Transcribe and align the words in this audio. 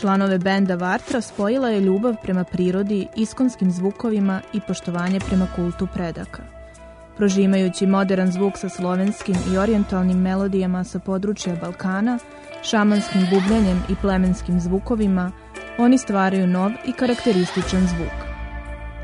Članove 0.00 0.38
benda 0.38 0.74
Vartra 0.74 1.20
spojila 1.20 1.68
je 1.68 1.80
ljubav 1.80 2.14
prema 2.22 2.44
prirodi, 2.44 3.06
iskonskim 3.16 3.70
zvukovima 3.70 4.40
i 4.52 4.60
poštovanje 4.60 5.20
prema 5.20 5.46
kultu 5.56 5.88
predaka. 5.94 6.42
Prožimajući 7.16 7.86
modern 7.86 8.30
zvuk 8.30 8.56
sa 8.56 8.68
slovenskim 8.68 9.36
i 9.52 9.58
orijentalnim 9.58 10.20
melodijama 10.20 10.84
sa 10.84 10.98
područja 10.98 11.56
Balkana, 11.60 12.18
šamanskim 12.62 13.26
bubljanjem 13.30 13.82
i 13.88 13.94
plemenskim 14.00 14.60
zvukovima, 14.60 15.32
oni 15.78 15.98
stvaraju 15.98 16.46
nov 16.46 16.70
i 16.86 16.92
karakterističan 16.92 17.86
zvuk. 17.86 18.18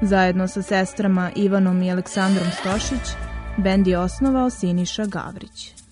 Zajedno 0.02 0.48
sa 0.48 0.62
sestrama 0.62 1.30
Ivanom 1.36 1.82
i 1.82 1.92
Aleksandrom 1.92 2.48
Stošić, 2.60 3.16
bend 3.56 3.86
je 3.86 3.98
osnovao 3.98 4.50
Siniša 4.50 5.06
Gavrić. 5.06 5.83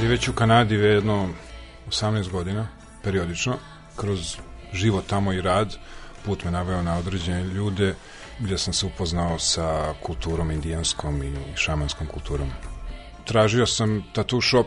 Živeći 0.00 0.30
u 0.30 0.34
Kanadi 0.34 0.74
jedno 0.74 1.28
18 1.88 2.30
godina, 2.30 2.68
periodično, 3.02 3.56
kroz 3.96 4.36
život 4.72 5.06
tamo 5.06 5.32
i 5.32 5.40
rad, 5.40 5.76
put 6.24 6.44
me 6.44 6.50
naveo 6.50 6.82
na 6.82 6.98
određene 6.98 7.44
ljude 7.44 7.94
gdje 8.38 8.58
sam 8.58 8.72
se 8.72 8.86
upoznao 8.86 9.38
sa 9.38 9.94
kulturom 10.02 10.50
indijanskom 10.50 11.22
i 11.22 11.32
šamanskom 11.56 12.06
kulturom. 12.06 12.48
Tražio 13.24 13.66
sam 13.66 14.04
tattoo 14.12 14.40
shop 14.40 14.66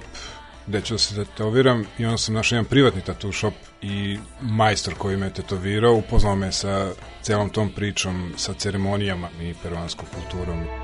gde 0.68 0.82
ću 0.82 0.94
da 0.94 0.98
se 0.98 1.16
tetoviram 1.16 1.86
i 1.98 2.06
onda 2.06 2.18
sam 2.18 2.36
našao 2.36 2.56
jedan 2.56 2.70
privatni 2.70 3.02
tattoo 3.02 3.32
shop 3.32 3.54
i 3.82 4.20
majstor 4.42 4.94
koji 4.98 5.18
me 5.18 5.34
tetovirao 5.34 5.94
upoznao 5.94 6.36
me 6.36 6.52
sa 6.52 6.92
celom 7.22 7.50
tom 7.50 7.70
pričom, 7.76 8.34
sa 8.38 8.54
ceremonijama 8.54 9.30
i 9.42 9.54
peruanskom 9.64 10.06
kulturom. 10.14 10.81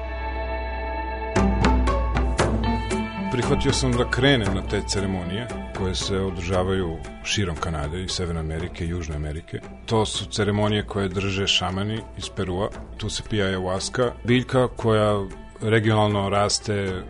Prihvatio 3.38 3.74
sam 3.74 3.92
da 3.92 4.10
krenem 4.10 4.56
na 4.56 4.62
te 4.62 4.82
ceremonije 4.88 5.48
koje 5.78 5.96
se 5.96 6.18
održavaju 6.18 6.98
širom 7.24 7.56
Kanade 7.56 8.04
i 8.04 8.08
Severne 8.08 8.40
Amerike 8.40 8.86
i 8.86 8.90
Južne 8.90 9.16
Amerike. 9.16 9.60
To 9.86 10.06
su 10.06 10.26
ceremonije 10.26 10.86
koje 10.86 11.10
drže 11.10 11.48
šamani 11.48 12.00
iz 12.18 12.30
Perua. 12.36 12.70
Tu 12.98 13.10
se 13.10 13.24
pija 13.30 13.46
ayahuasca, 13.46 14.12
biljka 14.24 14.68
koja 14.68 15.26
regionalno 15.62 16.30
raste 16.30 17.04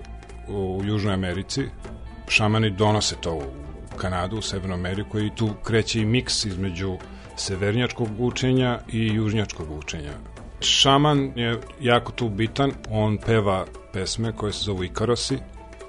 u 0.47 0.81
Južnoj 0.83 1.13
Americi. 1.13 1.63
Šamani 2.27 2.69
donose 2.69 3.15
to 3.21 3.33
u 3.35 3.97
Kanadu, 3.97 4.37
u 4.37 4.41
Severnu 4.41 4.73
Ameriku 4.73 5.19
i 5.19 5.31
tu 5.35 5.49
kreće 5.63 6.01
i 6.01 6.05
miks 6.05 6.45
između 6.45 6.97
severnjačkog 7.35 8.09
učenja 8.19 8.79
i 8.91 9.07
južnjačkog 9.13 9.71
učenja. 9.71 10.13
Šaman 10.59 11.31
je 11.35 11.59
jako 11.79 12.11
tu 12.11 12.29
bitan, 12.29 12.71
on 12.89 13.17
peva 13.17 13.65
pesme 13.93 14.31
koje 14.31 14.53
se 14.53 14.63
zovu 14.63 14.83
Ikarosi, 14.83 15.37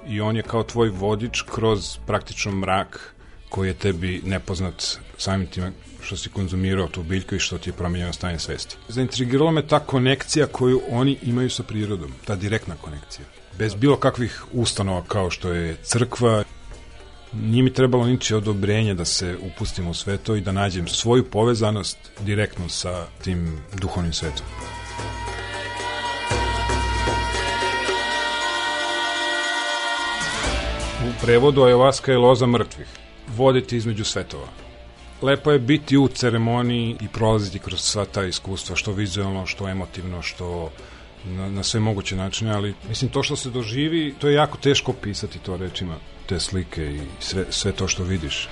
i 0.07 0.21
on 0.21 0.35
je 0.35 0.43
kao 0.43 0.63
tvoj 0.63 0.89
vodič 0.89 1.41
kroz 1.41 1.97
praktično 2.07 2.51
mrak 2.51 3.15
koji 3.49 3.67
je 3.67 3.73
tebi 3.73 4.21
nepoznat 4.25 4.99
samim 5.17 5.47
tim 5.47 5.73
što 6.01 6.17
si 6.17 6.29
konzumirao 6.29 6.87
tu 6.87 7.03
biljku 7.03 7.35
i 7.35 7.39
što 7.39 7.57
ti 7.57 7.69
je 7.69 7.73
promenjeno 7.73 8.13
stanje 8.13 8.39
svesti. 8.39 8.77
Zaintrigirala 8.87 9.51
me 9.51 9.67
ta 9.67 9.79
konekcija 9.79 10.47
koju 10.47 10.81
oni 10.89 11.17
imaju 11.21 11.49
sa 11.49 11.63
prirodom, 11.63 12.13
ta 12.25 12.35
direktna 12.35 12.75
konekcija. 12.81 13.25
Bez 13.57 13.75
bilo 13.75 13.97
kakvih 13.97 14.43
ustanova 14.53 15.03
kao 15.07 15.29
što 15.29 15.51
je 15.51 15.75
crkva, 15.83 16.43
nije 17.33 17.63
mi 17.63 17.73
trebalo 17.73 18.07
ničije 18.07 18.37
odobrenje 18.37 18.93
da 18.93 19.05
se 19.05 19.37
upustim 19.41 19.87
u 19.87 19.93
sve 19.93 20.17
to 20.17 20.35
i 20.35 20.41
da 20.41 20.51
nađem 20.51 20.87
svoju 20.87 21.29
povezanost 21.29 21.97
direktno 22.19 22.69
sa 22.69 23.05
tim 23.23 23.59
duhovnim 23.81 24.13
svetom. 24.13 24.45
Prevodu 31.21 31.61
ayahuasca 31.61 32.11
je 32.11 32.17
loza 32.17 32.47
mrtvih, 32.47 32.87
voditi 33.35 33.77
između 33.77 34.05
svetova. 34.05 34.47
Lepo 35.21 35.51
je 35.51 35.59
biti 35.59 35.97
u 35.97 36.07
ceremoniji 36.07 36.95
i 37.01 37.07
prolaziti 37.07 37.59
kroz 37.59 37.81
sva 37.81 38.05
ta 38.05 38.23
iskustva, 38.23 38.75
što 38.75 38.91
vizualno, 38.91 39.45
što 39.45 39.69
emotivno, 39.69 40.21
što 40.21 40.71
na, 41.25 41.49
na 41.49 41.63
sve 41.63 41.79
moguće 41.79 42.15
načine, 42.15 42.51
ali 42.51 42.73
mislim 42.89 43.11
to 43.11 43.23
što 43.23 43.35
se 43.35 43.49
doživi, 43.49 44.13
to 44.19 44.27
je 44.27 44.35
jako 44.35 44.57
teško 44.57 44.93
pisati 44.93 45.39
to 45.39 45.57
rečima, 45.57 45.95
te 46.25 46.39
slike 46.39 46.85
i 46.85 47.01
sve, 47.19 47.45
sve 47.49 47.71
to 47.71 47.87
što 47.87 48.03
vidiš. 48.03 48.49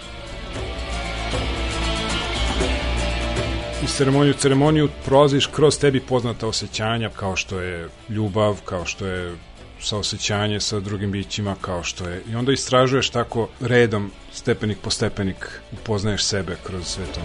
Iz 3.84 3.90
ceremoniju 3.96 4.34
ceremoniju 4.34 4.90
prolaziš 5.06 5.46
kroz 5.48 5.80
tebi 5.80 6.00
poznata 6.00 6.48
osjećanja 6.48 7.10
kao 7.10 7.36
što 7.36 7.60
je 7.60 7.90
ljubav, 8.10 8.62
kao 8.66 8.86
što 8.86 9.06
je 9.06 9.36
saosećanje 9.82 10.60
sa 10.60 10.80
drugim 10.80 11.12
bićima 11.12 11.56
kao 11.62 11.84
što 11.84 12.10
je. 12.10 12.24
I 12.32 12.36
onda 12.36 12.52
istražuješ 12.52 13.10
tako 13.10 13.48
redom 13.60 14.12
stepenik 14.34 14.78
po 14.82 14.90
stepenik 14.90 15.62
upoznaješ 15.72 16.24
sebe 16.24 16.58
kroz 16.64 16.88
sve 16.88 17.06
to. 17.06 17.22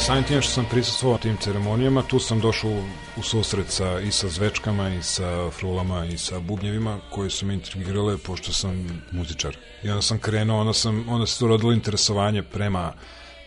Samim 0.00 0.24
tim 0.24 0.42
što 0.42 0.52
sam 0.52 0.66
prisustvovao 0.70 1.18
tim 1.18 1.36
ceremonijama 1.36 2.02
tu 2.02 2.18
sam 2.18 2.40
došao 2.40 2.70
u, 2.70 2.82
u 3.16 3.22
susret 3.22 3.66
sa, 3.68 4.00
i 4.00 4.10
sa 4.10 4.28
zvečkama 4.28 4.88
i 4.88 5.02
sa 5.02 5.50
frulama 5.50 6.04
i 6.04 6.18
sa 6.18 6.38
bubnjevima 6.40 6.98
koje 7.10 7.30
su 7.30 7.46
me 7.46 7.54
intrigirale 7.54 8.18
pošto 8.18 8.52
sam 8.52 9.02
muzičar. 9.12 9.56
I 9.82 9.90
onda 9.90 10.02
sam 10.02 10.18
krenuo 10.18 10.60
onda, 10.60 10.72
sam, 10.72 11.08
onda 11.08 11.26
se 11.26 11.38
tu 11.38 11.46
rodilo 11.46 11.72
interesovanje 11.72 12.42
prema 12.42 12.92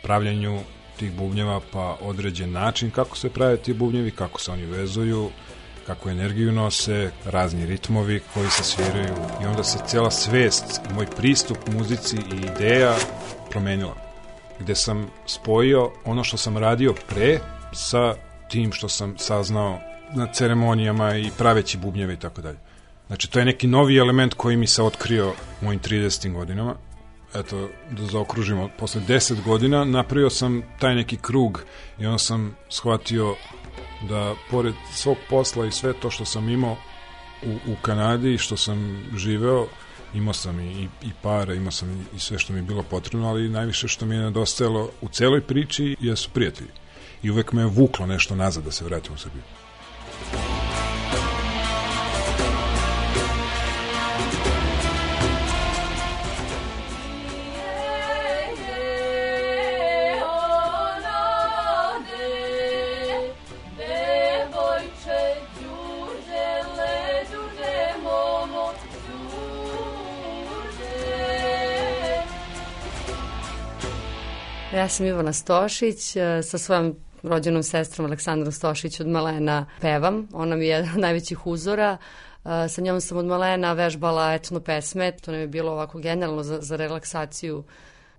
pravljanju 0.03 0.59
tih 1.00 1.12
bubnjeva 1.12 1.62
pa 1.72 1.98
određen 2.02 2.52
način 2.52 2.92
kako 2.92 3.18
se 3.18 3.30
prave 3.30 3.58
ti 3.58 3.74
bubnjevi 3.74 4.12
kako 4.12 4.42
se 4.42 4.52
oni 4.52 4.66
vezuju 4.66 5.30
kako 5.88 6.09
energiju 6.09 6.52
nose, 6.52 7.12
razni 7.25 7.66
ritmovi 7.66 8.22
koji 8.34 8.50
se 8.50 8.64
sviraju 8.64 9.16
i 9.44 9.46
onda 9.46 9.64
se 9.64 9.80
cijela 9.88 10.12
svest, 10.12 10.81
moj 10.94 11.06
pristup 11.06 11.58
muzici 11.68 12.18
i 12.18 12.46
ideja 12.46 12.96
promenila. 13.50 13.96
Gde 14.59 14.75
sam 14.75 15.08
spojio 15.25 15.91
ono 16.06 16.24
što 16.24 16.38
sam 16.38 16.58
radio 16.58 16.94
pre 17.09 17.40
sa 17.74 18.16
tim 18.50 18.72
što 18.72 18.90
sam 18.90 19.18
saznao 19.18 19.80
na 20.16 20.28
ceremonijama 20.34 21.16
i 21.16 21.31
praveći 21.38 21.78
bubnjeve 21.78 22.14
i 22.14 22.18
tako 22.18 22.41
dalje. 22.41 22.58
Znači, 23.08 23.31
to 23.31 23.40
je 23.40 23.46
neki 23.46 23.68
novi 23.68 23.97
element 23.97 24.34
koji 24.34 24.58
mi 24.58 24.68
se 24.68 24.84
otkrio 24.84 25.30
u 25.62 25.66
mojim 25.66 25.79
30. 25.79 26.34
godinama. 26.34 26.76
Eto, 27.35 27.70
da 27.91 28.06
zaokružimo, 28.06 28.70
posle 28.79 29.02
10 29.08 29.44
godina 29.44 29.85
napravio 29.85 30.29
sam 30.29 30.64
taj 30.79 30.96
neki 30.96 31.17
krug 31.17 31.64
i 32.00 32.06
onda 32.06 32.17
sam 32.17 32.56
shvatio 32.70 33.35
da 34.09 34.36
pored 34.50 34.74
svog 34.94 35.18
posla 35.30 35.66
i 35.66 35.72
sve 35.72 35.94
to 35.94 36.09
što 36.09 36.26
sam 36.26 36.50
imao 36.50 36.78
u, 37.46 37.72
u 37.72 37.76
Kanadi 37.82 38.34
i 38.34 38.38
što 38.38 38.58
sam 38.58 39.03
živeo, 39.16 39.68
imao 40.14 40.34
sam 40.34 40.59
i, 40.59 40.72
i, 40.72 40.84
i 40.84 41.12
para, 41.22 41.53
imao 41.53 41.72
sam 41.72 42.08
i, 42.16 42.20
sve 42.20 42.40
što 42.40 42.53
mi 42.53 42.59
je 42.59 42.64
bilo 42.64 42.84
potrebno, 42.84 43.30
ali 43.30 43.50
najviše 43.50 43.88
što 43.88 44.06
mi 44.06 44.16
je 44.16 44.22
nedostajalo 44.22 44.90
u 45.02 45.08
celoj 45.08 45.42
priči 45.42 45.96
jesu 46.00 46.30
prijatelji. 46.34 46.70
I 47.24 47.32
uvek 47.32 47.52
me 47.52 47.62
je 47.62 47.66
vuklo 47.66 48.06
nešto 48.06 48.36
nazad 48.36 48.64
da 48.64 48.72
se 48.72 48.86
vratim 48.86 49.14
u 49.14 49.18
Srbiju. 49.18 49.44
Ja 74.82 74.88
sam 74.90 75.06
Ivana 75.06 75.34
Stošić, 75.34 76.16
e, 76.16 76.44
sa 76.44 76.58
svojom 76.58 76.96
rođenom 77.24 77.64
sestrom 77.64 78.06
Aleksandrom 78.06 78.52
Stošić 78.52 79.00
od 79.00 79.08
malena 79.08 79.66
pevam. 79.82 80.28
Ona 80.34 80.56
mi 80.56 80.66
je 80.66 80.70
jedan 80.70 80.90
od 80.96 81.00
najvećih 81.00 81.48
uzora. 81.48 81.98
E, 82.46 82.70
sa 82.70 82.82
njom 82.82 83.02
sam 83.02 83.18
od 83.18 83.26
malena 83.26 83.74
vežbala 83.74 84.34
etno 84.34 84.60
pesme. 84.60 85.12
To 85.12 85.32
nam 85.32 85.40
je 85.40 85.48
bilo 85.48 85.72
ovako 85.72 86.00
generalno 86.00 86.44
za, 86.44 86.62
za 86.62 86.76
relaksaciju 86.76 87.64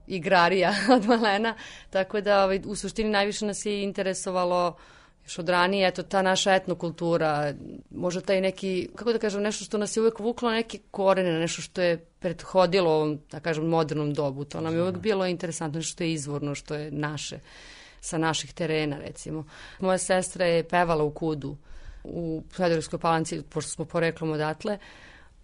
igrarija 0.06 0.74
od 0.96 1.06
malena. 1.06 1.54
Tako 1.90 2.20
da 2.20 2.44
ovaj, 2.44 2.60
u 2.66 2.76
suštini 2.76 3.10
najviše 3.10 3.46
nas 3.46 3.66
je 3.66 3.82
interesovalo 3.82 4.76
još 5.24 5.38
od 5.38 5.48
ranije, 5.48 5.88
eto, 5.88 6.02
ta 6.02 6.22
naša 6.22 6.54
etnokultura, 6.54 7.54
možda 7.90 8.20
taj 8.20 8.40
neki, 8.40 8.88
kako 8.94 9.12
da 9.12 9.18
kažem, 9.18 9.42
nešto 9.42 9.64
što 9.64 9.78
nas 9.78 9.96
je 9.96 10.00
uvek 10.00 10.18
vuklo 10.18 10.50
na 10.50 10.54
neke 10.54 10.78
korene, 10.90 11.38
nešto 11.38 11.62
što 11.62 11.82
je 11.82 11.96
prethodilo 11.98 12.90
ovom, 12.90 13.18
da 13.30 13.40
kažem, 13.40 13.66
modernom 13.66 14.14
dobu. 14.14 14.44
To 14.44 14.60
nam 14.60 14.74
je 14.74 14.82
uvek 14.82 14.96
bilo 14.96 15.26
interesantno, 15.26 15.78
nešto 15.78 15.92
što 15.92 16.04
je 16.04 16.12
izvorno, 16.12 16.54
što 16.54 16.74
je 16.74 16.90
naše, 16.90 17.38
sa 18.00 18.18
naših 18.18 18.52
terena, 18.52 18.98
recimo. 18.98 19.44
Moja 19.80 19.98
sestra 19.98 20.46
je 20.46 20.64
pevala 20.64 21.04
u 21.04 21.10
Kudu, 21.10 21.56
u 22.04 22.42
Federovskoj 22.56 22.98
palanci, 22.98 23.42
pošto 23.42 23.70
smo 23.70 23.84
poreklom 23.84 24.32
odatle, 24.32 24.78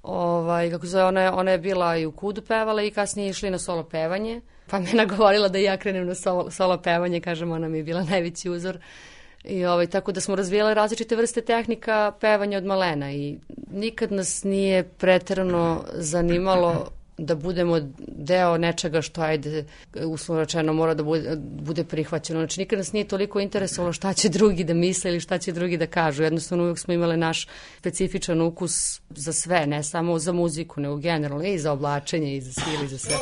ovaj, 0.02 0.70
kako 0.70 0.86
zove, 0.86 1.04
ona 1.04 1.20
je, 1.20 1.30
ona 1.30 1.50
je 1.50 1.58
bila 1.58 1.96
i 1.96 2.06
u 2.06 2.12
Kudu 2.12 2.42
pevala 2.42 2.82
i 2.82 2.90
kasnije 2.90 3.30
išli 3.30 3.50
na 3.50 3.58
solo 3.58 3.82
pevanje, 3.82 4.40
pa 4.66 4.78
me 4.78 4.92
nagovorila 5.02 5.48
da 5.48 5.58
ja 5.58 5.76
krenem 5.76 6.06
na 6.06 6.14
solo, 6.14 6.50
solo 6.50 6.78
pevanje, 6.78 7.20
kažem, 7.20 7.52
ona 7.52 7.68
mi 7.68 7.78
je 7.78 7.84
bila 7.84 8.02
najveći 8.02 8.50
uzor 8.50 8.78
I 9.44 9.64
ovaj, 9.64 9.86
tako 9.86 10.12
da 10.12 10.20
smo 10.20 10.34
razvijale 10.34 10.74
različite 10.74 11.16
vrste 11.16 11.40
tehnika 11.40 12.12
pevanja 12.20 12.58
od 12.58 12.64
malena 12.64 13.12
i 13.12 13.38
nikad 13.72 14.12
nas 14.12 14.44
nije 14.44 14.82
preterano 14.82 15.84
zanimalo 15.94 16.88
da 17.18 17.34
budemo 17.34 17.80
deo 17.98 18.58
nečega 18.58 19.02
što 19.02 19.20
ajde 19.20 19.64
uslovno 20.04 20.42
rečeno 20.42 20.72
mora 20.72 20.94
da 20.94 21.02
bude, 21.02 21.36
bude 21.40 21.84
prihvaćeno. 21.84 22.40
Znači 22.40 22.60
nikad 22.60 22.78
nas 22.78 22.92
nije 22.92 23.08
toliko 23.08 23.40
interesovalo 23.40 23.92
šta 23.92 24.12
će 24.12 24.28
drugi 24.28 24.64
da 24.64 24.74
misle 24.74 25.10
ili 25.10 25.20
šta 25.20 25.38
će 25.38 25.52
drugi 25.52 25.76
da 25.76 25.86
kažu. 25.86 26.22
Jednostavno 26.22 26.64
uvijek 26.64 26.78
smo 26.78 26.94
imali 26.94 27.16
naš 27.16 27.48
specifičan 27.78 28.40
ukus 28.40 29.00
za 29.10 29.32
sve, 29.32 29.66
ne 29.66 29.82
samo 29.82 30.18
za 30.18 30.32
muziku, 30.32 30.80
nego 30.80 30.96
generalno 30.96 31.44
i 31.44 31.58
za 31.58 31.72
oblačenje 31.72 32.36
i 32.36 32.40
za 32.40 32.52
stil 32.52 32.84
i 32.84 32.88
za 32.88 32.98
sve. 32.98 33.16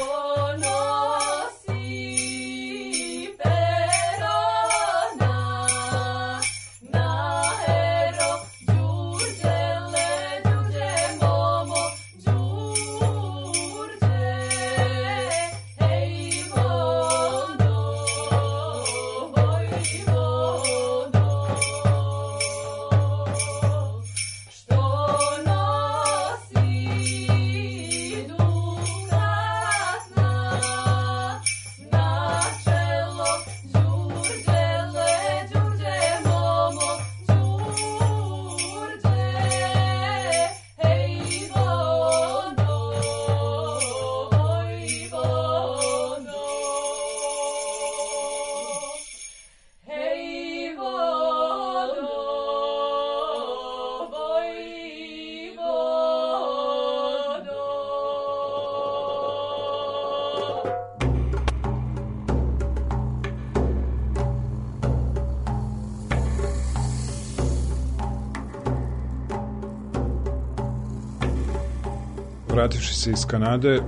Vrativši 72.66 72.94
se 72.94 73.10
iz 73.10 73.26
Kanade, 73.26 73.80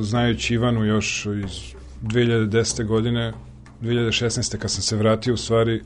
znajući 0.00 0.54
Ivanu 0.54 0.84
još 0.84 1.26
iz 1.26 1.74
2010. 2.02 2.86
godine, 2.86 3.32
2016. 3.82 4.58
kad 4.58 4.70
sam 4.70 4.82
se 4.82 4.96
vratio 4.96 5.34
u 5.34 5.36
stvari, 5.36 5.82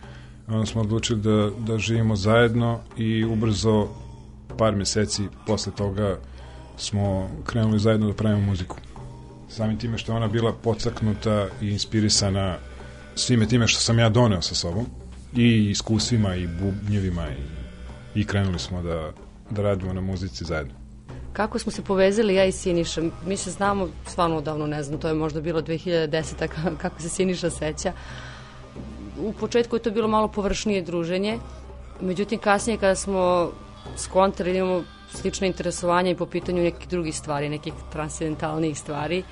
onda 0.49 0.67
smo 0.67 0.81
odlučili 0.81 1.21
da, 1.21 1.51
da 1.59 1.79
živimo 1.79 2.17
zajedno 2.17 2.81
i 2.97 3.25
ubrzo 3.25 3.89
par 4.59 4.77
meseci 4.77 5.23
posle 5.47 5.73
toga 5.77 6.19
smo 6.77 7.31
krenuli 7.47 7.79
zajedno 7.79 8.07
da 8.07 8.15
pravimo 8.15 8.47
muziku. 8.47 8.77
Samim 9.49 9.79
time 9.79 9.99
što 9.99 10.15
ona 10.15 10.29
bila 10.29 10.53
podsaknuta 10.53 11.49
i 11.63 11.69
inspirisana 11.71 12.57
svime 13.15 13.47
time 13.47 13.69
što 13.69 13.81
sam 13.81 13.99
ja 13.99 14.09
doneo 14.09 14.43
sa 14.43 14.55
sobom 14.55 14.87
i 15.37 15.71
iskustvima 15.71 16.35
i 16.35 16.47
bubnjevima 16.47 17.27
i, 17.29 18.21
i 18.21 18.25
krenuli 18.25 18.59
smo 18.59 18.83
da, 18.83 19.13
da 19.51 19.63
radimo 19.63 19.93
na 19.93 20.01
muzici 20.01 20.45
zajedno. 20.45 20.80
Kako 21.33 21.59
smo 21.59 21.73
se 21.73 21.83
povezali 21.83 22.35
ja 22.35 22.45
i 22.45 22.53
Siniša? 22.53 23.03
Mi 23.27 23.37
se 23.37 23.51
znamo 23.51 23.89
stvarno 24.07 24.37
odavno, 24.37 24.67
ne 24.67 24.83
znam, 24.83 25.01
to 25.01 25.09
je 25.09 25.15
možda 25.15 25.41
bilo 25.41 25.63
2010. 25.63 26.49
kako 26.83 27.03
se 27.03 27.09
Siniša 27.09 27.51
seća. 27.51 27.93
U 29.21 29.33
početku 29.33 29.77
je 29.77 29.83
to 29.83 29.91
bilo 29.91 30.09
malo 30.09 30.29
površnije 30.29 30.83
druženje, 30.83 31.39
međutim 32.01 32.39
kasnije 32.39 32.79
kada 32.79 32.95
smo 32.95 33.51
skontali 33.97 34.53
da 34.53 34.59
imamo 34.59 34.85
slično 35.15 35.47
interesovanje 35.47 36.11
i 36.11 36.17
po 36.17 36.27
pitanju 36.27 36.63
nekih 36.63 36.89
drugih 36.89 37.17
stvari, 37.17 37.49
nekih 37.49 37.73
transcendentalnih 37.93 38.79
stvari, 38.79 39.23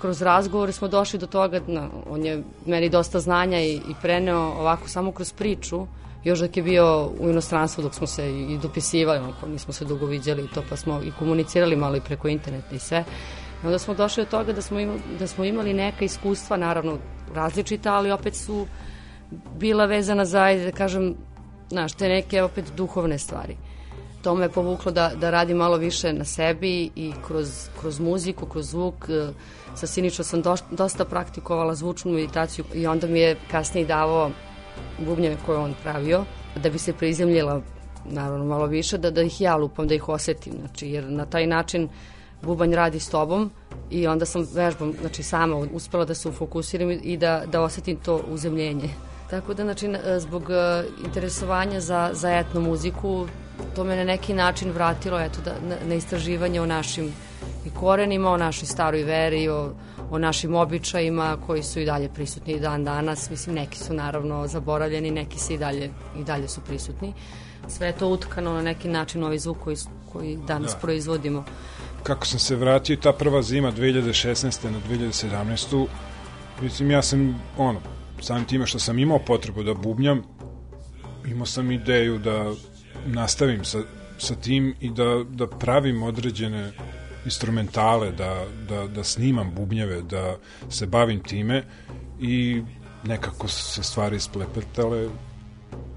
kroz 0.00 0.22
razgovore 0.22 0.72
smo 0.72 0.88
došli 0.88 1.18
do 1.18 1.26
toga, 1.26 1.60
no, 1.66 1.88
on 2.10 2.24
je 2.24 2.42
meni 2.66 2.88
dosta 2.88 3.20
znanja 3.20 3.60
i, 3.60 3.74
i 3.74 3.94
preneo 4.02 4.38
ovako 4.38 4.88
samo 4.88 5.12
kroz 5.12 5.32
priču, 5.32 5.86
još 6.26 6.38
dok 6.38 6.56
je 6.56 6.62
bio 6.62 7.10
u 7.20 7.30
inostranstvu 7.30 7.82
dok 7.82 7.94
smo 7.94 8.06
se 8.06 8.30
i 8.30 8.58
dopisivali, 8.62 9.18
onako 9.18 9.46
nismo 9.46 9.72
se 9.72 9.84
dugo 9.84 10.06
viđali 10.06 10.44
i 10.44 10.48
to 10.48 10.62
pa 10.68 10.76
smo 10.76 11.02
i 11.02 11.12
komunicirali 11.18 11.76
malo 11.76 11.96
i 11.96 12.00
preko 12.00 12.28
interneta 12.28 12.74
i 12.74 12.78
sve. 12.78 13.04
I 13.62 13.66
onda 13.66 13.78
smo 13.78 13.94
došli 13.94 14.24
do 14.24 14.30
toga 14.30 14.52
da 14.52 14.62
smo, 14.62 14.80
imali, 14.80 15.00
da 15.18 15.26
smo 15.26 15.44
imali 15.44 15.74
neka 15.74 16.04
iskustva, 16.04 16.56
naravno 16.56 16.98
različita, 17.34 17.94
ali 17.94 18.10
opet 18.10 18.34
su 18.34 18.66
bila 19.58 19.86
vezana 19.86 20.24
za, 20.24 20.54
da 20.64 20.72
kažem, 20.72 21.14
znaš, 21.70 21.92
te 21.92 22.08
neke 22.08 22.42
opet 22.42 22.64
duhovne 22.76 23.18
stvari. 23.18 23.56
To 24.22 24.34
me 24.34 24.44
je 24.44 24.48
povuklo 24.48 24.92
da, 24.92 25.12
da 25.20 25.30
radim 25.30 25.56
malo 25.56 25.76
više 25.76 26.12
na 26.12 26.24
sebi 26.24 26.90
i 26.96 27.12
kroz, 27.26 27.68
kroz 27.80 28.00
muziku, 28.00 28.46
kroz 28.46 28.70
zvuk. 28.70 29.08
Sa 29.74 29.86
Siničom 29.86 30.24
sam 30.24 30.42
dosta 30.70 31.04
praktikovala 31.04 31.74
zvučnu 31.74 32.12
meditaciju 32.12 32.64
i 32.74 32.86
onda 32.86 33.06
mi 33.06 33.20
je 33.20 33.36
kasnije 33.50 33.86
davao 33.86 34.30
bubnjeve 34.98 35.36
koje 35.46 35.58
on 35.58 35.74
pravio, 35.82 36.24
da 36.62 36.70
bi 36.70 36.78
se 36.78 36.92
prizemljila 36.92 37.60
naravno 38.04 38.44
malo 38.44 38.66
više, 38.66 38.98
da, 38.98 39.10
da 39.10 39.22
ih 39.22 39.40
ja 39.40 39.56
lupam, 39.56 39.88
da 39.88 39.94
ih 39.94 40.08
osetim, 40.08 40.52
znači, 40.60 40.88
jer 40.90 41.04
na 41.10 41.26
taj 41.26 41.46
način 41.46 41.88
bubanj 42.42 42.74
radi 42.74 43.00
s 43.00 43.08
tobom 43.08 43.50
i 43.90 44.06
onda 44.06 44.24
sam 44.24 44.46
vežbom, 44.54 44.94
znači 45.00 45.22
sama 45.22 45.56
uspela 45.56 46.04
da 46.04 46.14
se 46.14 46.28
ufokusiram 46.28 46.90
i 46.90 47.16
da, 47.16 47.42
da 47.46 47.62
osetim 47.62 47.96
to 47.96 48.20
uzemljenje. 48.28 48.88
Tako 49.30 49.54
da, 49.54 49.62
znači, 49.62 49.88
zbog 50.18 50.50
e, 50.50 50.84
interesovanja 51.04 51.80
za, 51.80 52.10
za 52.12 52.30
etno 52.30 52.60
muziku, 52.60 53.26
to 53.74 53.84
me 53.84 53.96
na 53.96 54.04
neki 54.04 54.34
način 54.34 54.70
vratilo 54.70 55.20
eto, 55.20 55.38
da, 55.44 55.54
na, 55.68 55.76
na 55.88 55.94
istraživanje 55.94 56.60
o 56.60 56.66
našim 56.66 57.12
i 57.66 57.70
korenima, 57.70 58.30
o 58.30 58.36
našoj 58.36 58.66
staroj 58.66 59.02
veri, 59.02 59.48
o, 59.48 59.72
o 60.10 60.18
našim 60.18 60.54
običajima 60.54 61.36
koji 61.46 61.62
su 61.62 61.80
i 61.80 61.84
dalje 61.84 62.08
prisutni 62.08 62.52
i 62.52 62.60
dan 62.60 62.84
danas. 62.84 63.30
Mislim, 63.30 63.54
neki 63.54 63.78
su 63.78 63.94
naravno 63.94 64.46
zaboravljeni, 64.46 65.10
neki 65.10 65.38
se 65.38 65.54
i 65.54 65.58
dalje, 65.58 65.90
i 66.18 66.24
dalje 66.24 66.48
su 66.48 66.60
prisutni. 66.60 67.12
Sve 67.68 67.86
je 67.86 67.92
to 67.92 68.08
utkano 68.08 68.52
na 68.52 68.62
neki 68.62 68.88
način 68.88 69.24
ovaj 69.24 69.38
zvuk 69.38 69.58
koji, 69.58 69.76
koji 70.12 70.36
danas 70.36 70.72
da. 70.72 70.78
proizvodimo. 70.78 71.44
Kako 72.02 72.26
sam 72.26 72.38
se 72.38 72.56
vratio 72.56 72.96
ta 72.96 73.12
prva 73.12 73.42
zima 73.42 73.72
2016. 73.72 74.70
na 74.70 74.78
2017. 74.90 75.86
Mislim, 76.62 76.90
ja 76.90 77.02
sam, 77.02 77.42
ono, 77.58 77.80
samim 78.20 78.44
time 78.44 78.66
što 78.66 78.78
sam 78.78 78.98
imao 78.98 79.18
potrebu 79.18 79.62
da 79.62 79.74
bubnjam, 79.74 80.22
imao 81.26 81.46
sam 81.46 81.70
ideju 81.70 82.18
da 82.18 82.52
nastavim 83.06 83.64
sa, 83.64 83.78
sa 84.18 84.34
tim 84.34 84.74
i 84.80 84.90
da, 84.90 85.24
da 85.30 85.46
pravim 85.46 86.02
određene 86.02 86.72
instrumentale, 87.26 88.12
da, 88.12 88.44
da, 88.68 88.86
da 88.86 89.04
snimam 89.04 89.50
bubnjeve, 89.54 90.02
da 90.02 90.36
se 90.70 90.86
bavim 90.86 91.20
time 91.20 91.64
i 92.20 92.62
nekako 93.04 93.48
su 93.48 93.64
se 93.64 93.82
stvari 93.82 94.16
isplepetale, 94.16 95.08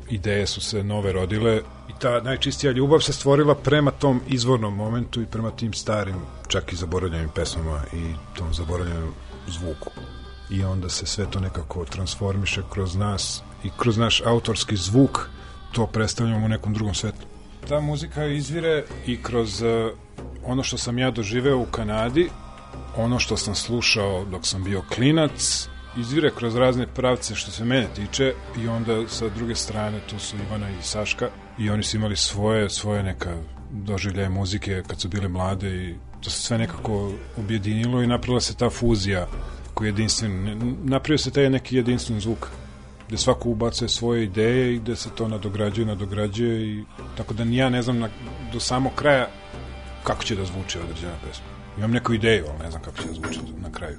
ideje 0.10 0.48
su 0.48 0.62
se 0.62 0.84
nove 0.84 1.12
rodile 1.12 1.62
i 1.90 1.94
ta 2.00 2.22
najčistija 2.22 2.72
ljubav 2.72 3.00
se 3.00 3.14
stvorila 3.14 3.56
prema 3.56 3.92
tom 3.92 4.22
izvornom 4.28 4.76
momentu 4.76 5.22
i 5.22 5.26
prema 5.26 5.52
tim 5.52 5.74
starim, 5.74 6.16
čak 6.48 6.74
i 6.74 6.76
zaboravljenim 6.76 7.30
pesmama 7.36 7.82
i 7.94 8.14
tom 8.38 8.54
zaboravljenom 8.54 9.14
zvuku. 9.48 9.90
i 10.50 10.64
onda 10.64 10.90
se 10.90 11.06
sve 11.06 11.26
to 11.32 11.40
nekako 11.40 11.86
transformiše 11.86 12.62
kroz 12.74 12.96
nas 12.96 13.44
i 13.64 13.70
kroz 13.78 13.98
naš 13.98 14.22
autorski 14.26 14.76
zvuk 14.76 15.30
to 15.72 15.88
predstavljamo 15.88 16.46
u 16.46 16.50
nekom 16.50 16.74
drugom 16.74 16.94
svetlu. 16.94 17.26
Ta 17.68 17.80
muzika 17.80 18.26
izvire 18.26 18.86
i 19.06 19.24
kroz 19.24 19.64
ono 20.46 20.64
što 20.64 20.78
sam 20.78 20.98
ja 20.98 21.12
doživeo 21.12 21.58
u 21.58 21.66
Kanadi, 21.66 22.30
ono 22.98 23.20
što 23.20 23.38
sam 23.38 23.56
slušao 23.56 24.26
dok 24.26 24.48
sam 24.48 24.64
bio 24.64 24.82
klinac, 24.96 25.68
izvire 25.98 26.32
kroz 26.36 26.56
razne 26.56 26.88
pravce 26.88 27.36
što 27.36 27.52
se 27.52 27.66
mene 27.66 27.88
tiče 27.96 28.34
i 28.58 28.68
onda 28.68 29.08
sa 29.08 29.30
druge 29.30 29.56
strane 29.56 30.00
tu 30.10 30.20
su 30.20 30.36
Ivana 30.38 30.70
i 30.70 30.82
Saška 30.82 31.30
i 31.58 31.70
oni 31.70 31.84
su 31.84 31.98
imali 31.98 32.16
svoje, 32.16 32.70
svoje 32.70 33.04
neka 33.04 33.38
doživljaje 33.72 34.30
muzike 34.30 34.84
kad 34.88 35.02
su 35.02 35.08
bile 35.10 35.28
mlade 35.28 35.76
i 35.76 35.96
to 36.22 36.30
se 36.30 36.42
sve 36.42 36.58
nekako 36.58 37.12
objedinilo 37.38 38.02
i 38.04 38.08
napravila 38.08 38.42
se 38.42 38.56
ta 38.56 38.70
fuzija 38.70 39.28
koji 39.74 39.88
je 39.88 39.90
jedinstven. 39.90 40.58
Napravio 40.84 41.18
se 41.18 41.32
taj 41.32 41.50
neki 41.50 41.76
jedinstven 41.76 42.20
zvuk 42.20 42.48
gde 43.08 43.18
svako 43.18 43.50
ubacuje 43.50 43.90
svoje 43.90 44.24
ideje 44.24 44.76
i 44.76 44.80
gde 44.80 44.96
se 44.96 45.10
to 45.16 45.28
nadograđuje, 45.28 45.86
nadograđuje 45.86 46.68
i 46.68 46.84
tako 47.18 47.34
da 47.34 47.44
ni 47.44 47.58
ja 47.58 47.70
ne 47.70 47.82
znam 47.82 48.00
na, 48.00 48.10
do 48.54 48.60
samog 48.60 48.92
kraja 48.96 49.28
kako 50.04 50.24
će 50.24 50.36
da 50.36 50.46
zvuči 50.46 50.80
određena 50.80 51.14
pesma. 51.28 51.46
Imam 51.78 51.92
neku 51.92 52.14
ideju, 52.14 52.46
ali 52.50 52.60
ne 52.64 52.72
znam 52.72 52.84
kako 52.84 52.98
će 52.98 53.08
da 53.08 53.14
zvuči 53.14 53.40
na 53.62 53.72
kraju. 53.72 53.98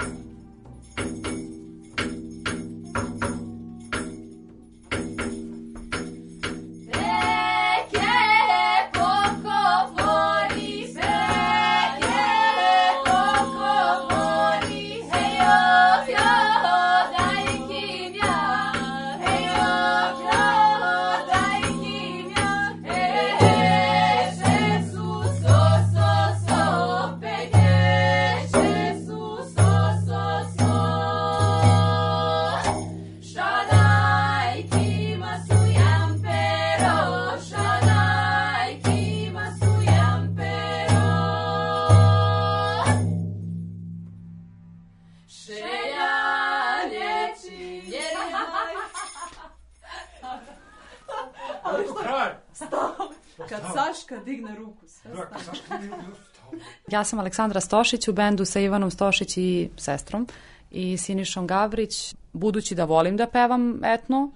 Ja 56.91 57.05
sam 57.05 57.19
Aleksandra 57.19 57.61
Stošić 57.61 58.09
u 58.09 58.13
bendu 58.13 58.45
sa 58.45 58.61
Ivanom 58.61 58.91
Stošić 58.91 59.37
i 59.37 59.71
sestrom 59.77 60.27
i 60.71 60.97
Sinišom 60.97 61.47
Gavrić. 61.47 62.15
Budući 62.33 62.75
da 62.75 62.85
volim 62.85 63.17
da 63.17 63.27
pevam 63.27 63.85
etno, 63.85 64.31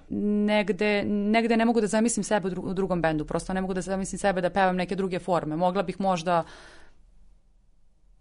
negde, 0.47 1.05
negde 1.05 1.57
ne 1.57 1.65
mogu 1.65 1.81
da 1.81 1.87
zamislim 1.87 2.25
sebe 2.25 2.49
u 2.49 2.75
drugom 2.75 3.03
bendu. 3.03 3.25
Prosto 3.25 3.53
ne 3.53 3.61
mogu 3.61 3.75
da 3.75 3.81
zamislim 3.81 4.19
sebe 4.19 4.41
da 4.41 4.51
pevam 4.51 4.77
neke 4.77 4.97
druge 4.97 5.19
forme. 5.19 5.57
Mogla 5.57 5.83
bih 5.83 6.01
možda, 6.01 6.45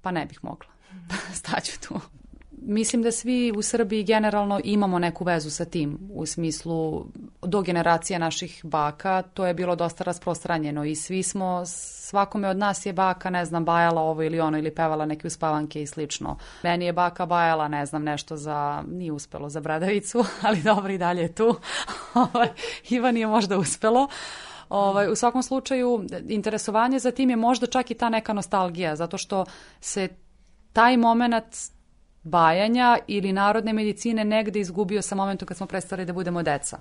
pa 0.01 0.11
ne 0.11 0.25
bih 0.25 0.43
mogla. 0.43 0.69
Staću 1.39 1.79
tu 1.87 1.99
mislim 2.65 3.01
da 3.01 3.11
svi 3.11 3.53
u 3.57 3.61
Srbiji 3.61 4.03
generalno 4.03 4.59
imamo 4.63 4.99
neku 4.99 5.23
vezu 5.23 5.49
sa 5.49 5.65
tim 5.65 5.99
u 6.13 6.25
smislu 6.25 7.05
do 7.41 7.61
generacije 7.61 8.19
naših 8.19 8.61
baka 8.63 9.21
to 9.21 9.45
je 9.45 9.53
bilo 9.53 9.75
dosta 9.75 10.03
rasprostranjeno 10.03 10.85
i 10.85 10.95
svi 10.95 11.23
smo 11.23 11.65
svakome 11.65 12.49
od 12.49 12.57
nas 12.57 12.85
je 12.85 12.93
baka 12.93 13.29
ne 13.29 13.45
znam 13.45 13.65
bajala 13.65 14.01
ovo 14.01 14.23
ili 14.23 14.39
ono 14.39 14.57
ili 14.57 14.75
pevala 14.75 15.05
neke 15.05 15.27
uspavanke 15.27 15.81
i 15.81 15.87
slično. 15.87 16.37
Meni 16.63 16.85
je 16.85 16.93
baka 16.93 17.25
bajala 17.25 17.67
ne 17.67 17.85
znam 17.85 18.03
nešto 18.03 18.37
za 18.37 18.83
nije 18.87 19.11
uspelo 19.11 19.49
za 19.49 19.61
bradavicu, 19.61 20.25
ali 20.45 20.61
dobro 20.61 20.93
i 20.93 20.97
dalje 20.97 21.21
je 21.21 21.35
tu. 21.35 21.55
Ovaj, 22.33 22.49
Ivan 22.89 23.17
je 23.17 23.27
možda 23.27 23.57
uspelo. 23.57 24.07
Ovaj, 24.69 25.11
u 25.11 25.15
svakom 25.15 25.43
slučaju, 25.43 26.05
interesovanje 26.27 26.99
za 26.99 27.11
tim 27.11 27.29
je 27.29 27.35
možda 27.35 27.67
čak 27.67 27.91
i 27.91 27.93
ta 27.93 28.09
neka 28.09 28.33
nostalgija, 28.33 28.95
zato 28.95 29.17
što 29.17 29.45
se 29.81 30.07
taj 30.73 30.97
moment 30.97 31.55
bajanja 32.23 32.97
ili 33.07 33.33
narodne 33.33 33.73
medicine 33.73 34.25
negde 34.25 34.59
izgubio 34.59 35.01
sa 35.01 35.15
momentu 35.15 35.45
kad 35.45 35.57
smo 35.57 35.67
prestali 35.67 36.05
da 36.05 36.13
budemo 36.13 36.43
deca. 36.43 36.77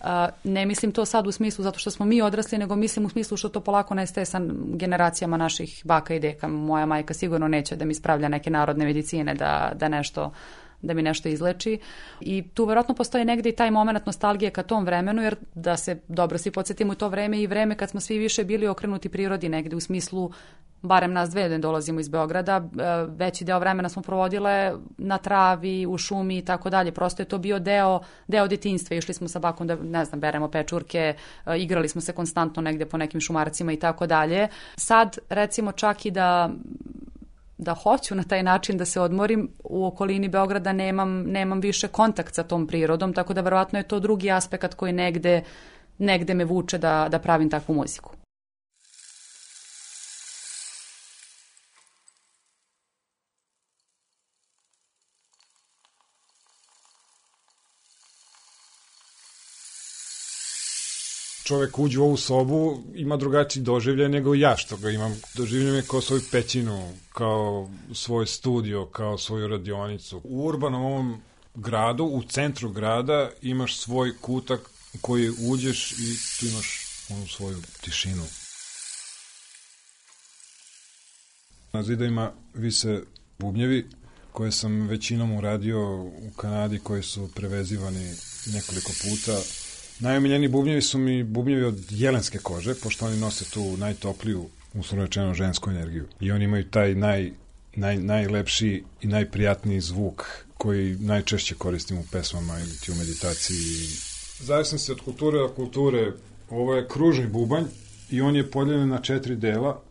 Uh, 0.00 0.06
ne 0.44 0.66
mislim 0.66 0.92
to 0.92 1.04
sad 1.04 1.26
u 1.26 1.32
smislu 1.32 1.62
zato 1.62 1.78
što 1.78 1.90
smo 1.90 2.06
mi 2.06 2.22
odrasli, 2.22 2.58
nego 2.58 2.76
mislim 2.76 3.06
u 3.06 3.08
smislu 3.08 3.36
što 3.36 3.48
to 3.48 3.60
polako 3.60 3.94
nestaje 3.94 4.24
sa 4.24 4.40
generacijama 4.74 5.36
naših 5.36 5.82
baka 5.84 6.14
i 6.14 6.20
deka. 6.20 6.48
Moja 6.48 6.86
majka 6.86 7.14
sigurno 7.14 7.48
neće 7.48 7.76
da 7.76 7.84
mi 7.84 7.94
spravlja 7.94 8.28
neke 8.28 8.50
narodne 8.50 8.84
medicine, 8.84 9.34
da, 9.34 9.72
da 9.74 9.88
nešto 9.88 10.32
da 10.82 10.94
mi 10.94 11.02
nešto 11.02 11.28
izleči 11.28 11.78
i 12.20 12.44
tu 12.54 12.64
verovatno 12.64 12.94
postoji 12.94 13.24
negde 13.24 13.48
i 13.48 13.56
taj 13.56 13.70
moment 13.70 14.06
nostalgije 14.06 14.50
ka 14.50 14.62
tom 14.62 14.84
vremenu 14.84 15.22
jer 15.22 15.36
da 15.54 15.76
se 15.76 16.00
dobro 16.08 16.38
svi 16.38 16.50
podsjetimo 16.50 16.92
u 16.92 16.94
to 16.94 17.08
vreme 17.08 17.42
i 17.42 17.46
vreme 17.46 17.74
kad 17.74 17.90
smo 17.90 18.00
svi 18.00 18.18
više 18.18 18.44
bili 18.44 18.68
okrenuti 18.68 19.08
prirodi 19.08 19.48
negde 19.48 19.76
u 19.76 19.80
smislu 19.80 20.30
barem 20.82 21.12
nas 21.12 21.30
dve 21.30 21.48
ne 21.48 21.58
dolazimo 21.58 22.00
iz 22.00 22.08
Beograda, 22.08 22.56
e, 22.56 22.62
veći 23.08 23.44
deo 23.44 23.58
vremena 23.58 23.88
smo 23.88 24.02
provodile 24.02 24.72
na 24.98 25.18
travi, 25.18 25.86
u 25.86 25.98
šumi 25.98 26.38
i 26.38 26.44
tako 26.44 26.70
dalje. 26.70 26.92
Prosto 26.92 27.22
je 27.22 27.26
to 27.26 27.38
bio 27.38 27.58
deo, 27.58 28.00
deo 28.28 28.48
detinjstva. 28.48 28.96
Išli 28.96 29.14
smo 29.14 29.28
sa 29.28 29.38
bakom 29.38 29.66
da, 29.66 29.76
ne 29.76 30.04
znam, 30.04 30.20
beremo 30.20 30.50
pečurke, 30.50 31.14
e, 31.46 31.58
igrali 31.58 31.88
smo 31.88 32.00
se 32.00 32.12
konstantno 32.12 32.62
negde 32.62 32.86
po 32.86 32.96
nekim 32.96 33.20
šumarcima 33.20 33.72
i 33.72 33.76
tako 33.76 34.06
dalje. 34.06 34.48
Sad, 34.76 35.18
recimo, 35.28 35.72
čak 35.72 36.06
i 36.06 36.10
da 36.10 36.50
da 37.60 37.74
hoću 37.74 38.14
na 38.14 38.22
taj 38.22 38.42
način 38.42 38.78
da 38.78 38.84
se 38.84 39.00
odmorim, 39.00 39.48
u 39.64 39.86
okolini 39.86 40.28
Beograda 40.28 40.72
nemam, 40.72 41.22
nemam 41.22 41.60
više 41.60 41.88
kontakt 41.88 42.34
sa 42.34 42.42
tom 42.42 42.66
prirodom, 42.66 43.12
tako 43.12 43.34
da 43.34 43.40
verovatno 43.40 43.78
je 43.78 43.88
to 43.88 44.00
drugi 44.00 44.30
aspekt 44.30 44.74
koji 44.74 44.92
negde, 44.92 45.42
negde 45.98 46.34
me 46.34 46.44
vuče 46.44 46.78
da, 46.78 47.08
da 47.10 47.18
pravim 47.18 47.50
takvu 47.50 47.74
muziku. 47.74 48.19
Čovek 61.50 61.78
uđe 61.78 62.00
u 62.00 62.04
ovu 62.04 62.16
sobu, 62.16 62.82
ima 62.94 63.16
drugačiji 63.16 63.62
doživljaj 63.62 64.08
nego 64.08 64.34
ja 64.34 64.56
što 64.56 64.76
ga 64.76 64.90
imam. 64.90 65.20
Doživljam 65.34 65.74
je 65.74 65.82
kao 65.82 66.00
svoju 66.00 66.22
pećinu, 66.30 66.92
kao 67.12 67.70
svoj 67.94 68.26
studio, 68.26 68.86
kao 68.86 69.18
svoju 69.18 69.48
radionicu. 69.48 70.20
U 70.24 70.46
urbanom 70.46 70.84
ovom 70.84 71.20
gradu, 71.54 72.04
u 72.04 72.22
centru 72.22 72.70
grada 72.70 73.30
imaš 73.42 73.78
svoj 73.78 74.12
kutak 74.20 74.60
koji 75.00 75.30
uđeš 75.48 75.92
i 75.92 76.16
tu 76.38 76.46
imaš 76.46 76.86
onu 77.10 77.26
svoju 77.26 77.62
tišinu. 77.80 78.24
Na 81.72 81.82
zidajima 81.82 82.32
vise 82.54 83.02
bubnjevi 83.38 83.86
koje 84.32 84.52
sam 84.52 84.86
većinom 84.86 85.32
uradio 85.32 86.02
u 86.02 86.30
Kanadi 86.36 86.78
koji 86.78 87.02
su 87.02 87.30
prevezivani 87.34 88.14
nekoliko 88.46 88.92
puta 89.02 89.40
Najomiljeni 90.00 90.48
bubnjevi 90.48 90.82
su 90.82 90.98
mi 90.98 91.24
bubnjevi 91.24 91.64
od 91.64 91.86
jelenske 91.90 92.38
kože, 92.38 92.74
pošto 92.74 93.06
oni 93.06 93.16
nose 93.16 93.50
tu 93.50 93.76
najtopliju, 93.76 94.46
uslovno 94.74 95.04
rečeno, 95.04 95.34
žensku 95.34 95.70
energiju. 95.70 96.06
I 96.20 96.32
oni 96.32 96.44
imaju 96.44 96.64
taj 96.64 96.94
naj, 96.94 97.30
naj, 97.74 97.96
najlepši 97.96 98.84
i 99.00 99.06
najprijatniji 99.06 99.80
zvuk 99.80 100.24
koji 100.54 100.96
najčešće 100.96 101.54
koristim 101.54 101.98
u 101.98 102.04
pesmama 102.12 102.58
ili 102.60 102.76
ti 102.76 102.92
u 102.92 102.94
meditaciji. 102.94 103.86
Zavisno 104.40 104.78
se 104.78 104.92
od 104.92 105.00
kulture 105.00 105.38
do 105.38 105.48
kulture. 105.48 106.12
Ovo 106.50 106.74
je 106.74 106.88
kružni 106.88 107.26
bubanj 107.26 107.64
i 108.10 108.20
on 108.20 108.36
je 108.36 108.50
podeljen 108.50 108.88
na 108.88 108.98
četiri 108.98 109.36
dela, 109.36 109.82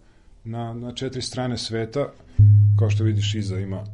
na, 0.43 0.73
na 0.73 0.95
četiri 0.95 1.21
strane 1.21 1.57
sveta. 1.57 2.11
Kao 2.79 2.89
što 2.89 3.03
vidiš 3.03 3.35
iza 3.35 3.59
ima 3.59 3.85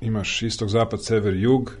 imaš 0.00 0.42
istok, 0.42 0.68
zapad, 0.68 1.04
sever, 1.04 1.34
jug 1.34 1.76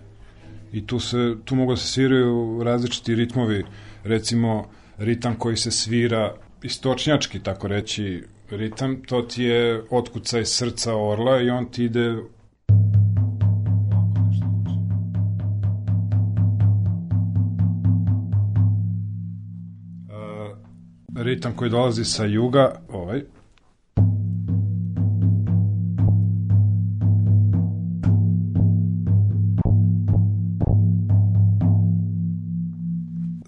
i 0.72 0.86
tu, 0.86 1.00
se, 1.00 1.34
tu 1.44 1.54
mogu 1.54 1.72
da 1.72 1.76
se 1.76 1.86
sviraju 1.86 2.62
različiti 2.64 3.14
ritmovi, 3.14 3.64
recimo 4.04 4.68
ritam 4.98 5.34
koji 5.38 5.56
se 5.56 5.70
svira 5.70 6.34
istočnjački, 6.62 7.38
tako 7.38 7.68
reći, 7.68 8.24
ritam, 8.50 9.02
to 9.06 9.22
ti 9.22 9.42
je 9.42 9.82
otkucaj 9.90 10.44
srca 10.44 10.96
orla 10.96 11.40
i 11.40 11.50
on 11.50 11.66
ti 11.66 11.84
ide 11.84 12.16
ritam 21.14 21.52
koji 21.56 21.70
dolazi 21.70 22.04
sa 22.04 22.24
juga, 22.24 22.80
ovaj, 22.88 23.22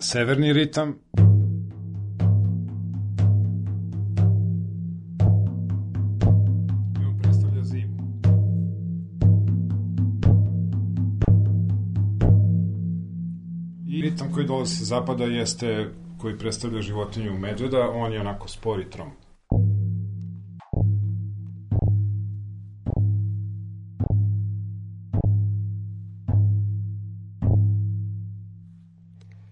severni 0.00 0.52
ritam. 0.52 0.98
Ritam 14.02 14.32
koji 14.32 14.46
dolazi 14.46 14.76
sa 14.76 14.84
zapada 14.84 15.24
jeste 15.24 15.90
koji 16.18 16.38
predstavlja 16.38 16.82
životinju 16.82 17.38
medveda, 17.38 17.90
on 17.90 18.12
je 18.12 18.20
onako 18.20 18.48
spor 18.48 18.80
i 18.80 18.90
trom. 18.90 19.27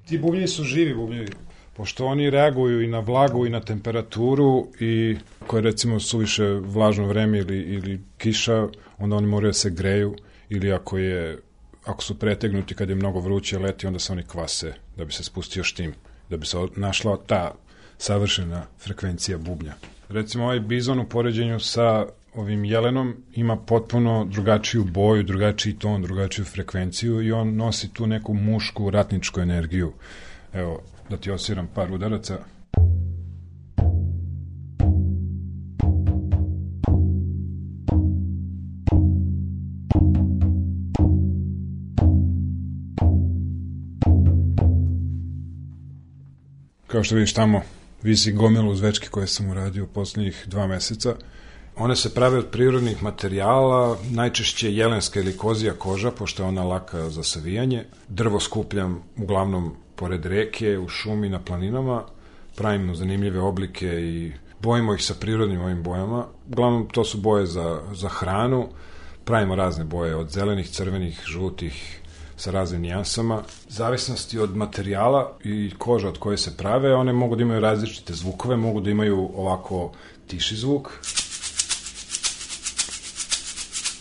Ti 0.09 0.19
bubnjevi 0.19 0.49
su 0.49 0.65
živi 0.65 0.95
bubnjevi, 0.95 1.29
pošto 1.77 2.07
oni 2.07 2.31
reaguju 2.31 2.83
i 2.83 2.87
na 2.87 2.99
vlagu 2.99 3.47
i 3.47 3.51
na 3.51 3.61
temperaturu 3.61 4.67
i 4.81 5.17
koje 5.47 5.63
recimo 5.63 6.01
suviše 6.01 6.45
vlažno 6.45 7.07
vreme 7.07 7.39
ili, 7.39 7.59
ili 7.59 8.01
kiša, 8.19 8.69
onda 8.99 9.17
oni 9.17 9.27
moraju 9.27 9.49
da 9.49 9.55
se 9.55 9.71
greju 9.71 10.17
ili 10.49 10.73
ako 10.73 10.99
je 10.99 11.39
ako 11.87 12.03
su 12.03 12.19
pretegnuti 12.19 12.75
kad 12.75 12.89
je 12.89 12.95
mnogo 12.95 13.21
vruće 13.21 13.59
leti, 13.59 13.87
onda 13.87 13.99
se 13.99 14.13
oni 14.13 14.23
kvase 14.23 14.75
da 14.97 15.05
bi 15.05 15.13
se 15.13 15.25
spustio 15.25 15.65
štim, 15.65 15.95
da 16.31 16.37
bi 16.37 16.47
se 16.47 16.57
našla 16.77 17.19
ta 17.27 17.55
savršena 17.99 18.67
frekvencija 18.79 19.39
bubnja. 19.39 19.75
Recimo 20.09 20.45
ovaj 20.45 20.61
bizon 20.61 21.01
u 21.01 21.09
poređenju 21.09 21.61
sa 21.61 22.07
ovim 22.37 22.65
jelenom 22.65 23.15
ima 23.35 23.57
potpuno 23.57 24.25
drugačiju 24.25 24.85
boju, 24.85 25.23
drugačiji 25.23 25.75
ton, 25.75 26.03
drugačiju 26.03 26.45
frekvenciju 26.45 27.23
i 27.23 27.33
on 27.33 27.57
nosi 27.57 27.93
tu 27.93 28.07
neku 28.07 28.35
mušku 28.35 28.91
ratničku 28.91 29.41
energiju. 29.41 29.93
Evo, 30.53 30.83
da 31.11 31.17
ti 31.17 31.31
osiram 31.31 31.69
par 31.75 31.93
udaraca. 31.93 32.39
Kao 46.87 47.03
što 47.03 47.15
vidiš 47.15 47.35
tamo, 47.35 47.63
visi 48.03 48.33
gomilu 48.33 48.75
zvečke 48.75 49.09
koje 49.09 49.27
sam 49.27 49.51
uradio 49.51 49.85
u 49.85 49.87
poslednjih 49.87 50.45
dva 50.47 50.67
meseca. 50.67 51.15
One 51.79 51.97
se 51.97 52.15
prave 52.15 52.39
od 52.39 52.47
prirodnih 52.47 53.03
materijala, 53.03 53.97
najčešće 54.11 54.75
jelenska 54.75 55.21
ili 55.21 55.37
kozija 55.37 55.73
koža, 55.73 56.11
pošto 56.11 56.43
je 56.43 56.49
ona 56.49 56.65
laka 56.65 57.11
za 57.11 57.23
savijanje. 57.23 57.85
Drvo 58.09 58.41
skupljam 58.41 59.03
uglavnom 59.17 59.75
pored 59.97 60.27
reke, 60.27 60.79
u 60.79 60.89
šumi, 60.89 61.29
na 61.29 61.41
planinama. 61.41 62.05
Pravimo 62.57 62.95
zanimljive 62.95 63.41
oblike 63.41 63.87
i 63.87 64.33
bojimo 64.63 64.95
ih 64.95 65.05
sa 65.05 65.15
prirodnim 65.21 65.61
ovim 65.61 65.83
bojama. 65.83 66.27
Uglavnom 66.49 66.89
to 66.93 67.05
su 67.05 67.19
boje 67.19 67.47
za, 67.47 67.81
za 67.93 68.09
hranu. 68.09 68.69
Pravimo 69.25 69.57
razne 69.57 69.85
boje 69.85 70.17
od 70.17 70.31
zelenih, 70.31 70.71
crvenih, 70.71 71.21
žutih, 71.27 72.01
sa 72.37 72.51
raznim 72.51 72.83
nijansama. 72.83 73.43
Zavisnosti 73.69 74.39
od 74.39 74.57
materijala 74.57 75.37
i 75.45 75.71
koža 75.79 76.09
od 76.09 76.19
koje 76.19 76.39
se 76.39 76.57
prave, 76.57 76.95
one 76.95 77.13
mogu 77.13 77.37
da 77.37 77.43
imaju 77.43 77.61
različite 77.61 78.15
zvukove, 78.15 78.57
mogu 78.57 78.81
da 78.81 78.91
imaju 78.91 79.31
ovako 79.35 79.93
tiši 80.27 80.57
zvuk 80.57 80.91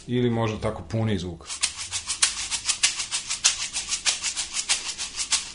ili 0.08 0.30
možda 0.30 0.58
tako 0.58 0.84
puni 0.84 1.18
zvuk. 1.18 1.48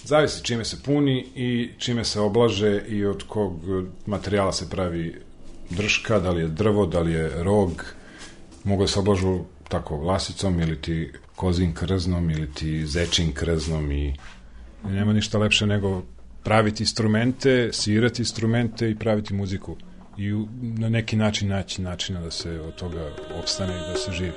Zavisi 0.04 0.44
čime 0.44 0.64
se 0.64 0.82
puni 0.82 1.26
i 1.34 1.70
čime 1.78 2.04
se 2.04 2.20
oblaže 2.20 2.82
i 2.88 3.04
od 3.04 3.22
kog 3.28 3.52
materijala 4.06 4.52
se 4.52 4.70
pravi 4.70 5.20
drška, 5.70 6.18
da 6.18 6.30
li 6.30 6.40
je 6.40 6.48
drvo, 6.48 6.86
da 6.86 7.00
li 7.00 7.12
je 7.12 7.42
rog, 7.42 7.84
mogu 8.64 8.82
da 8.82 8.88
se 8.88 8.98
oblažu 8.98 9.38
tako 9.68 9.96
vlasicom 9.96 10.60
ili 10.60 10.82
ti 10.82 11.12
kozin 11.36 11.74
krznom 11.74 12.30
ili 12.30 12.52
ti 12.54 12.86
zečin 12.86 13.32
krznom 13.32 13.92
i 13.92 14.16
nema 14.84 15.12
ništa 15.12 15.38
lepše 15.38 15.66
nego 15.66 16.02
praviti 16.44 16.82
instrumente, 16.82 17.70
svirati 17.72 18.22
instrumente 18.22 18.90
i 18.90 18.98
praviti 18.98 19.34
muziku 19.34 19.76
i 20.18 20.32
na 20.60 20.88
neki 20.88 21.16
način 21.16 21.48
naći 21.48 21.82
načina 21.82 22.20
da 22.20 22.30
se 22.30 22.60
od 22.60 22.74
toga 22.74 23.10
opstane 23.38 23.76
i 23.76 23.92
da 23.92 23.94
se 23.94 24.12
živi. 24.12 24.32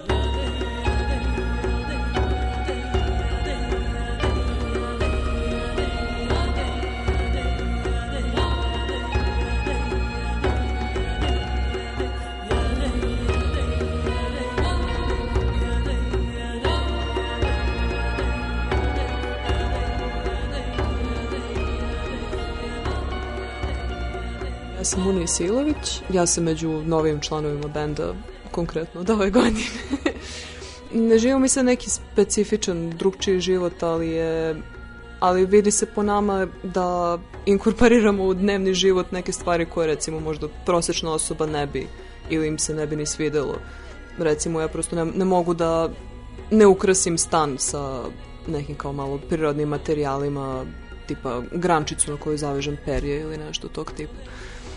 Sam 24.83 25.07
Unija 25.07 25.27
Silović, 25.27 26.01
ja 26.09 26.25
sam 26.25 26.43
među 26.43 26.69
novim 26.85 27.19
članovima 27.19 27.67
benda 27.67 28.13
konkretno 28.51 29.01
od 29.01 29.09
ove 29.09 29.29
godine. 29.29 29.65
ne 31.09 31.17
živimo 31.17 31.39
mi 31.39 31.49
se 31.49 31.63
neki 31.63 31.89
specifičan 31.89 32.89
drugčiji 32.89 33.39
život, 33.39 33.83
ali 33.83 34.09
je 34.09 34.55
ali 35.19 35.45
vidi 35.45 35.71
se 35.71 35.85
po 35.85 36.03
nama 36.03 36.47
da 36.63 37.19
inkorporiramo 37.45 38.23
u 38.23 38.33
dnevni 38.33 38.73
život 38.73 39.11
neke 39.11 39.31
stvari 39.31 39.65
koje 39.65 39.87
recimo 39.87 40.19
možda 40.19 40.47
prosečna 40.65 41.13
osoba 41.13 41.45
ne 41.45 41.67
bi 41.67 41.87
ili 42.29 42.47
im 42.47 42.59
se 42.59 42.73
ne 42.73 42.87
bi 42.87 42.95
ni 42.95 43.05
svidelo. 43.05 43.55
Recimo 44.17 44.61
ja 44.61 44.67
prosto 44.67 44.95
ne, 44.95 45.05
ne 45.05 45.25
mogu 45.25 45.53
da 45.53 45.89
ne 46.51 46.67
ukrasim 46.67 47.17
stan 47.17 47.55
sa 47.57 48.03
nekim 48.47 48.75
kao 48.75 48.93
malo 48.93 49.19
prirodnim 49.29 49.69
materijalima 49.69 50.65
tipa 51.07 51.41
grančicu 51.51 52.11
na 52.11 52.17
koju 52.17 52.37
zavežem 52.37 52.77
perje 52.85 53.21
ili 53.21 53.37
nešto 53.37 53.67
tog 53.67 53.91
tipa 53.91 54.13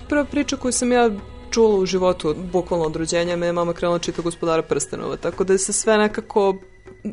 prva 0.08 0.24
priča 0.24 0.56
koju 0.56 0.72
sam 0.72 0.92
ja 0.92 1.10
čula 1.50 1.78
u 1.78 1.86
životu, 1.86 2.34
bukvalno 2.52 2.86
od 2.86 2.96
rođenja, 2.96 3.36
me 3.36 3.46
je 3.46 3.52
mama 3.52 3.72
krenula 3.72 3.98
čita 3.98 4.22
gospodara 4.22 4.62
prstenova, 4.62 5.16
tako 5.16 5.44
da 5.44 5.58
se 5.58 5.72
sve 5.72 5.98
nekako, 5.98 6.56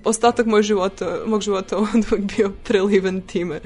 ostatak 0.04 0.46
moj 0.46 0.64
života, 0.64 1.20
mog 1.26 1.42
života 1.42 1.78
od 1.82 1.88
uvijek 2.12 2.38
bio 2.38 2.52
preliven 2.64 3.22
time. 3.22 3.62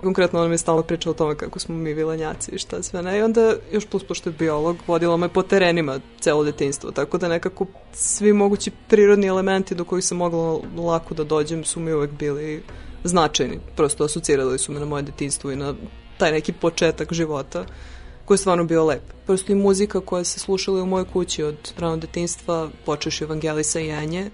Konkretno 0.00 0.38
ona 0.38 0.48
mi 0.48 0.54
je 0.54 0.58
stalno 0.58 0.82
pričala 0.82 1.10
o 1.10 1.18
tome 1.18 1.34
kako 1.34 1.58
smo 1.58 1.74
mi 1.74 1.94
vilanjaci 1.94 2.50
i 2.50 2.58
šta 2.58 2.82
sve 2.82 3.02
ne. 3.02 3.18
I 3.18 3.22
onda, 3.22 3.54
još 3.72 3.86
plus 3.86 4.04
pošto 4.04 4.30
je 4.30 4.34
biolog, 4.38 4.76
vodila 4.86 5.16
me 5.16 5.28
po 5.28 5.42
terenima 5.42 6.00
celo 6.20 6.44
detinstvo, 6.44 6.90
tako 6.90 7.18
da 7.18 7.28
nekako 7.28 7.66
svi 7.92 8.32
mogući 8.32 8.70
prirodni 8.88 9.26
elementi 9.26 9.74
do 9.74 9.84
kojih 9.84 10.04
sam 10.04 10.18
mogla 10.18 10.60
lako 10.76 11.14
da 11.14 11.24
dođem 11.24 11.64
su 11.64 11.80
mi 11.80 11.92
uvek 11.92 12.10
bili 12.10 12.62
značajni. 13.04 13.58
Prosto 13.76 14.04
asocirali 14.04 14.58
su 14.58 14.72
me 14.72 14.80
na 14.80 14.86
moje 14.86 15.02
detinstvo 15.02 15.50
i 15.52 15.56
na 15.56 15.74
taj 16.18 16.32
neki 16.32 16.52
početak 16.52 17.12
života 17.12 17.64
koji 18.30 18.36
je 18.36 18.38
stvarno 18.38 18.64
bio 18.64 18.84
lep. 18.84 19.02
Prosto 19.26 19.52
i 19.52 19.54
muzika 19.54 20.00
koja 20.00 20.24
se 20.24 20.40
slušala 20.40 20.82
u 20.82 20.86
mojoj 20.86 21.04
kući 21.12 21.42
od 21.42 21.72
ranog 21.78 22.00
detinstva, 22.00 22.70
počeš 22.86 23.22
Evangelisa 23.22 23.80
i 23.80 23.88
Enje, 23.88 24.30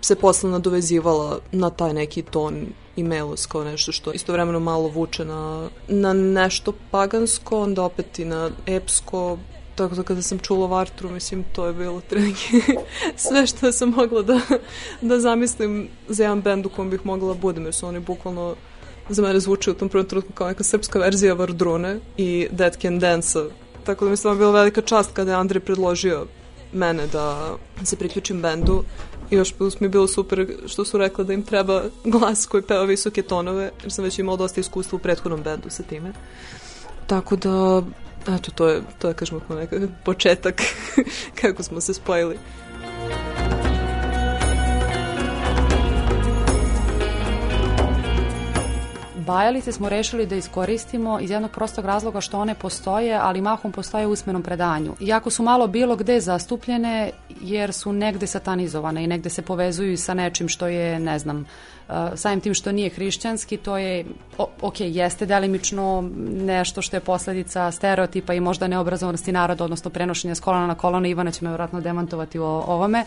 se 0.00 0.14
posle 0.14 0.50
nadovezivala 0.50 1.38
na 1.52 1.70
taj 1.70 1.94
neki 1.94 2.22
ton 2.22 2.66
i 2.96 3.02
melos 3.02 3.46
kao 3.46 3.64
nešto 3.64 3.92
što 3.92 4.12
istovremeno 4.12 4.60
malo 4.60 4.88
vuče 4.88 5.24
na, 5.24 5.68
na 5.88 6.12
nešto 6.12 6.72
pagansko, 6.90 7.62
onda 7.62 7.82
opet 7.82 8.18
i 8.18 8.24
na 8.24 8.50
epsko, 8.66 9.38
tako 9.74 9.94
da 9.94 10.02
kada 10.02 10.22
sam 10.22 10.38
čula 10.38 10.66
Vartru, 10.66 11.10
mislim, 11.10 11.44
to 11.52 11.66
je 11.66 11.72
bilo 11.72 12.00
trenutno 12.00 12.58
sve 13.28 13.46
što 13.46 13.72
sam 13.72 13.88
mogla 13.88 14.22
da, 14.22 14.40
da 15.00 15.20
zamislim 15.20 15.88
za 16.08 16.22
jedan 16.22 16.42
bend 16.42 16.66
u 16.66 16.68
kom 16.68 16.90
bih 16.90 17.06
mogla 17.06 17.34
da 17.34 17.40
budem, 17.40 17.64
jer 17.64 17.74
su 17.74 17.86
oni 17.86 18.00
bukvalno 18.00 18.56
za 19.08 19.22
mene 19.22 19.40
zvuči 19.40 19.70
u 19.70 19.74
tom 19.74 19.88
prvom 19.88 20.06
trenutku 20.06 20.32
kao 20.32 20.48
neka 20.48 20.64
srpska 20.64 20.98
verzija 20.98 21.34
Vardrune 21.34 22.00
i 22.16 22.48
Dead 22.50 22.76
Can 22.76 22.98
Dance-a. 22.98 23.44
Tako 23.84 24.04
da 24.04 24.10
mi 24.10 24.16
stvarno 24.16 24.38
bila 24.38 24.52
velika 24.52 24.82
čast 24.82 25.10
kada 25.12 25.30
je 25.30 25.36
Andrej 25.36 25.60
predložio 25.60 26.26
mene 26.72 27.06
da 27.06 27.56
se 27.84 27.96
priključim 27.96 28.42
bendu 28.42 28.84
i 29.30 29.36
još 29.36 29.52
plus 29.52 29.80
mi 29.80 29.84
je 29.84 29.88
bilo 29.88 30.08
super 30.08 30.46
što 30.66 30.84
su 30.84 30.98
rekla 30.98 31.24
da 31.24 31.32
im 31.32 31.42
treba 31.42 31.82
glas 32.04 32.46
koji 32.46 32.62
peva 32.62 32.84
visoke 32.84 33.22
tonove, 33.22 33.70
jer 33.82 33.92
sam 33.92 34.04
već 34.04 34.18
imala 34.18 34.36
dosta 34.36 34.60
iskustva 34.60 34.96
u 34.96 34.98
prethodnom 34.98 35.42
bendu 35.42 35.70
sa 35.70 35.82
time. 35.82 36.12
Tako 37.06 37.36
da, 37.36 37.82
eto, 38.36 38.50
to 38.50 38.68
je, 38.68 38.82
to 38.98 39.08
je 39.08 39.14
kažemo, 39.14 39.40
neka 39.50 39.76
početak 40.04 40.62
kako 41.40 41.62
smo 41.62 41.80
se 41.80 41.94
spojili. 41.94 42.38
Bajalice 49.30 49.72
smo 49.72 49.88
rešili 49.88 50.26
da 50.26 50.36
iskoristimo 50.36 51.20
iz 51.20 51.30
jednog 51.30 51.50
prostog 51.50 51.84
razloga 51.84 52.20
što 52.20 52.38
one 52.38 52.54
postoje, 52.54 53.14
ali 53.14 53.40
mahom 53.40 53.72
postoje 53.72 54.06
u 54.06 54.10
usmenom 54.10 54.42
predanju. 54.42 54.94
Iako 55.00 55.30
su 55.30 55.42
malo 55.42 55.66
bilo 55.66 55.96
gde 55.96 56.20
zastupljene 56.20 57.10
jer 57.40 57.72
su 57.72 57.92
negde 57.92 58.26
satanizovane 58.26 59.04
i 59.04 59.06
negde 59.06 59.30
se 59.30 59.42
povezuju 59.42 59.96
sa 59.98 60.14
nečim 60.14 60.48
što 60.48 60.66
je, 60.66 60.98
ne 60.98 61.18
znam, 61.18 61.46
uh, 61.88 61.94
samim 62.14 62.40
tim 62.40 62.54
što 62.54 62.72
nije 62.72 62.90
hrišćanski, 62.90 63.56
to 63.56 63.76
je, 63.76 64.04
ok, 64.60 64.80
jeste 64.80 65.26
delimično 65.26 66.10
nešto 66.30 66.82
što 66.82 66.96
je 66.96 67.00
posledica 67.00 67.70
stereotipa 67.70 68.34
i 68.34 68.40
možda 68.40 68.68
neobrazovanosti 68.68 69.32
naroda, 69.32 69.64
odnosno 69.64 69.90
prenošenja 69.90 70.34
s 70.34 70.40
kolona 70.40 70.66
na 70.66 70.74
kolona, 70.74 71.08
Ivana 71.08 71.30
će 71.30 71.44
me 71.44 71.52
vratno 71.52 71.80
demantovati 71.80 72.38
o 72.38 72.64
ovome, 72.66 73.04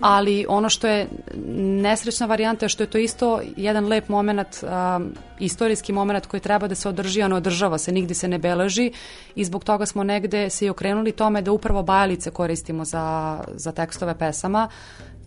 ali 0.00 0.46
ono 0.48 0.68
što 0.68 0.86
je 0.86 1.08
nesrećna 1.56 2.26
varijanta 2.26 2.64
je 2.64 2.68
što 2.68 2.82
je 2.82 2.90
to 2.90 2.98
isto 2.98 3.40
jedan 3.56 3.86
lep 3.86 4.08
moment, 4.08 4.48
um, 4.62 5.14
istorijski 5.38 5.92
moment 5.92 6.26
koji 6.26 6.40
treba 6.40 6.68
da 6.68 6.74
se 6.74 6.88
održi, 6.88 7.22
ne 7.28 7.34
održava 7.34 7.78
se, 7.78 7.92
nigde 7.92 8.14
se 8.14 8.28
ne 8.28 8.38
beleži 8.38 8.92
i 9.34 9.44
zbog 9.44 9.64
toga 9.64 9.86
smo 9.86 10.04
negde 10.04 10.50
se 10.50 10.66
i 10.66 10.70
okrenuli 10.70 11.12
tome 11.12 11.42
da 11.42 11.52
upravo 11.52 11.82
bajalice 11.82 12.30
koristimo 12.30 12.84
za, 12.84 13.38
za 13.54 13.72
tekstove 13.72 14.18
pesama, 14.18 14.68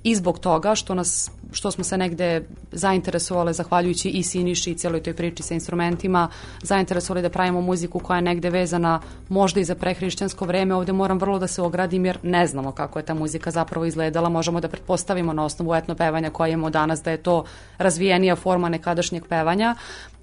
i 0.04 0.16
zbog 0.16 0.40
toga 0.40 0.76
što, 0.76 0.96
nas, 0.96 1.32
što 1.52 1.72
smo 1.72 1.84
se 1.84 1.98
negde 1.98 2.48
zainteresovali, 2.72 3.54
zahvaljujući 3.54 4.10
i 4.10 4.24
Siniši 4.24 4.72
i 4.72 4.76
cijeloj 4.76 5.04
toj 5.04 5.14
priči 5.14 5.44
sa 5.44 5.54
instrumentima, 5.54 6.30
zainteresovali 6.62 7.22
da 7.22 7.30
pravimo 7.30 7.62
muziku 7.62 8.00
koja 8.00 8.16
je 8.16 8.22
negde 8.22 8.50
vezana 8.50 9.02
možda 9.30 9.60
i 9.60 9.66
za 9.66 9.76
prehrišćansko 9.76 10.46
vreme. 10.46 10.76
Ovde 10.76 10.94
moram 10.94 11.20
vrlo 11.20 11.40
da 11.40 11.48
se 11.48 11.62
ogradim 11.62 12.06
jer 12.06 12.20
ne 12.24 12.48
znamo 12.48 12.72
kako 12.72 13.00
je 13.00 13.06
ta 13.06 13.14
muzika 13.14 13.52
zapravo 13.52 13.86
izgledala. 13.86 14.30
Možemo 14.30 14.62
da 14.62 14.68
pretpostavimo 14.68 15.34
na 15.34 15.46
osnovu 15.46 15.76
etno 15.76 15.96
pevanja 15.96 16.30
koje 16.30 16.52
imamo 16.52 16.70
danas 16.70 17.04
da 17.04 17.12
je 17.12 17.18
to 17.18 17.44
razvijenija 17.78 18.36
forma 18.36 18.70
nekadašnjeg 18.70 19.26
pevanja, 19.30 19.76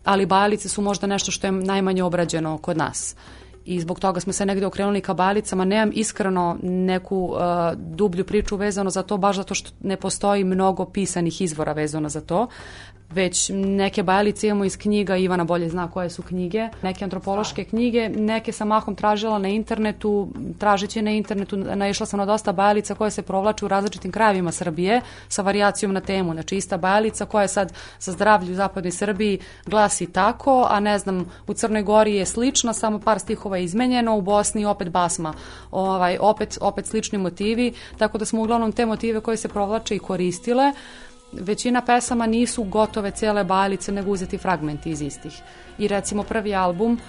ali 0.04 0.26
bajalice 0.26 0.68
su 0.68 0.82
možda 0.82 1.06
nešto 1.06 1.30
što 1.30 1.46
je 1.46 1.52
najmanje 1.52 2.02
obrađeno 2.02 2.58
kod 2.58 2.76
nas 2.76 3.16
i 3.64 3.80
zbog 3.80 4.00
toga 4.00 4.20
smo 4.20 4.32
se 4.32 4.46
negde 4.46 4.66
okrenuli 4.66 5.00
ka 5.00 5.14
balicama. 5.14 5.64
Nemam 5.64 5.90
iskreno 5.94 6.58
neku 6.62 7.16
uh, 7.16 7.38
dublju 7.76 8.24
priču 8.24 8.56
vezano 8.56 8.90
za 8.90 9.02
to, 9.02 9.16
baš 9.16 9.36
zato 9.36 9.54
što 9.54 9.70
ne 9.80 9.96
postoji 9.96 10.44
mnogo 10.44 10.84
pisanih 10.84 11.40
izvora 11.40 11.72
vezano 11.72 12.08
za 12.08 12.20
to 12.20 12.48
već 13.10 13.50
neke 13.54 14.02
bajalice 14.02 14.46
imamo 14.46 14.64
iz 14.64 14.76
knjiga, 14.76 15.16
Ivana 15.16 15.44
bolje 15.44 15.68
zna 15.68 15.90
koje 15.90 16.10
su 16.10 16.22
knjige, 16.22 16.68
neke 16.82 17.04
antropološke 17.04 17.64
knjige, 17.64 18.08
neke 18.08 18.52
sam 18.52 18.68
mahom 18.68 18.94
tražila 18.94 19.38
na 19.38 19.48
internetu, 19.48 20.28
tražeći 20.58 21.02
na 21.02 21.10
internetu, 21.10 21.56
naišla 21.56 22.06
sam 22.06 22.18
na 22.18 22.26
dosta 22.26 22.52
bajalica 22.52 22.94
koje 22.94 23.10
se 23.10 23.22
provlače 23.22 23.64
u 23.64 23.68
različitim 23.68 24.12
krajevima 24.12 24.52
Srbije 24.52 25.00
sa 25.28 25.42
varijacijom 25.42 25.92
na 25.92 26.00
temu, 26.00 26.32
znači 26.32 26.56
ista 26.56 26.76
bajalica 26.76 27.26
koja 27.26 27.42
je 27.42 27.48
sad 27.48 27.72
sa 27.98 28.12
zdravlju 28.12 28.52
u 28.52 28.56
zapadnoj 28.56 28.92
Srbiji 28.92 29.38
glasi 29.66 30.06
tako, 30.06 30.66
a 30.70 30.80
ne 30.80 30.98
znam, 30.98 31.30
u 31.46 31.54
Crnoj 31.54 31.82
Gori 31.82 32.14
je 32.14 32.26
slična, 32.26 32.72
samo 32.72 32.98
par 32.98 33.18
stihova 33.18 33.56
je 33.56 33.64
izmenjeno, 33.64 34.16
u 34.16 34.22
Bosni 34.22 34.64
opet 34.64 34.88
basma, 34.90 35.34
ovaj, 35.70 36.18
opet, 36.20 36.58
opet 36.60 36.86
slični 36.86 37.18
motivi, 37.18 37.72
tako 37.98 38.18
da 38.18 38.24
smo 38.24 38.42
uglavnom 38.42 38.72
te 38.72 38.86
motive 38.86 39.20
koje 39.20 39.36
se 39.36 39.48
provlače 39.48 39.96
i 39.96 39.98
koristile, 39.98 40.72
većina 41.40 41.82
pesama 41.82 42.26
nisu 42.26 42.62
gotove 42.62 43.10
cele 43.10 43.44
bajalice, 43.44 43.92
nego 43.92 44.10
uzeti 44.10 44.38
fragmenti 44.38 44.90
iz 44.90 45.02
istih. 45.02 45.42
I 45.78 45.88
recimo 45.88 46.22
prvi 46.22 46.54
album, 46.54 47.00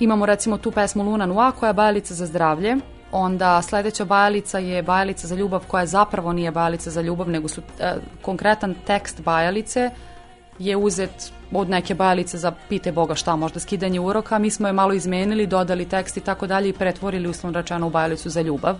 imamo 0.00 0.26
recimo 0.26 0.58
tu 0.58 0.70
pesmu 0.70 1.02
Luna 1.02 1.26
Nua 1.26 1.52
koja 1.52 1.68
je 1.68 1.74
bajalica 1.74 2.14
za 2.14 2.26
zdravlje, 2.26 2.76
onda 3.12 3.62
sledeća 3.62 4.04
bajalica 4.04 4.58
je 4.58 4.82
bajalica 4.82 5.26
za 5.26 5.34
ljubav 5.34 5.64
koja 5.66 5.86
zapravo 5.86 6.32
nije 6.32 6.50
bajalica 6.50 6.90
za 6.90 7.00
ljubav, 7.00 7.30
nego 7.30 7.48
su 7.48 7.62
e, 7.80 7.94
konkretan 8.22 8.74
tekst 8.86 9.22
bajalice 9.22 9.90
je 10.58 10.76
uzet 10.76 11.32
od 11.52 11.70
neke 11.70 11.94
bajalice 11.94 12.38
za 12.38 12.52
pite 12.68 12.92
Boga 12.92 13.14
šta, 13.14 13.36
možda 13.36 13.60
skidanje 13.60 14.00
uroka, 14.00 14.38
mi 14.38 14.50
smo 14.50 14.66
je 14.66 14.72
malo 14.72 14.92
izmenili, 14.92 15.46
dodali 15.46 15.88
tekst 15.88 16.16
i 16.16 16.20
tako 16.20 16.46
dalje 16.46 16.68
i 16.68 16.72
pretvorili 16.72 17.28
uslovno 17.28 17.60
rečeno 17.60 17.86
u 17.86 17.90
bajalicu 17.90 18.30
za 18.30 18.40
ljubav 18.40 18.78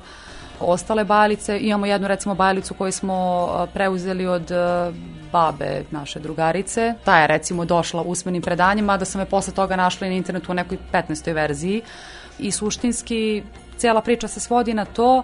ostale 0.61 1.05
bajalice. 1.05 1.59
Imamo 1.61 1.87
jednu 1.87 2.09
recimo 2.09 2.35
bajalicu 2.35 2.75
koju 2.75 2.93
smo 2.93 3.49
preuzeli 3.75 4.27
od 4.27 4.51
babe 5.33 5.83
naše 5.91 6.21
drugarice. 6.21 6.95
Ta 7.05 7.19
je 7.19 7.27
recimo 7.27 7.65
došla 7.65 8.03
usmenim 8.03 8.43
predanjima, 8.43 8.97
da 8.97 9.05
sam 9.05 9.21
je 9.21 9.27
posle 9.27 9.55
toga 9.55 9.77
našla 9.77 10.09
na 10.09 10.15
internetu 10.15 10.53
u 10.53 10.55
nekoj 10.55 10.79
15. 10.93 11.35
verziji. 11.35 11.83
I 12.39 12.51
suštinski 12.51 13.43
cijela 13.77 14.01
priča 14.01 14.29
se 14.29 14.41
svodi 14.41 14.75
na 14.75 14.85
to 14.85 15.23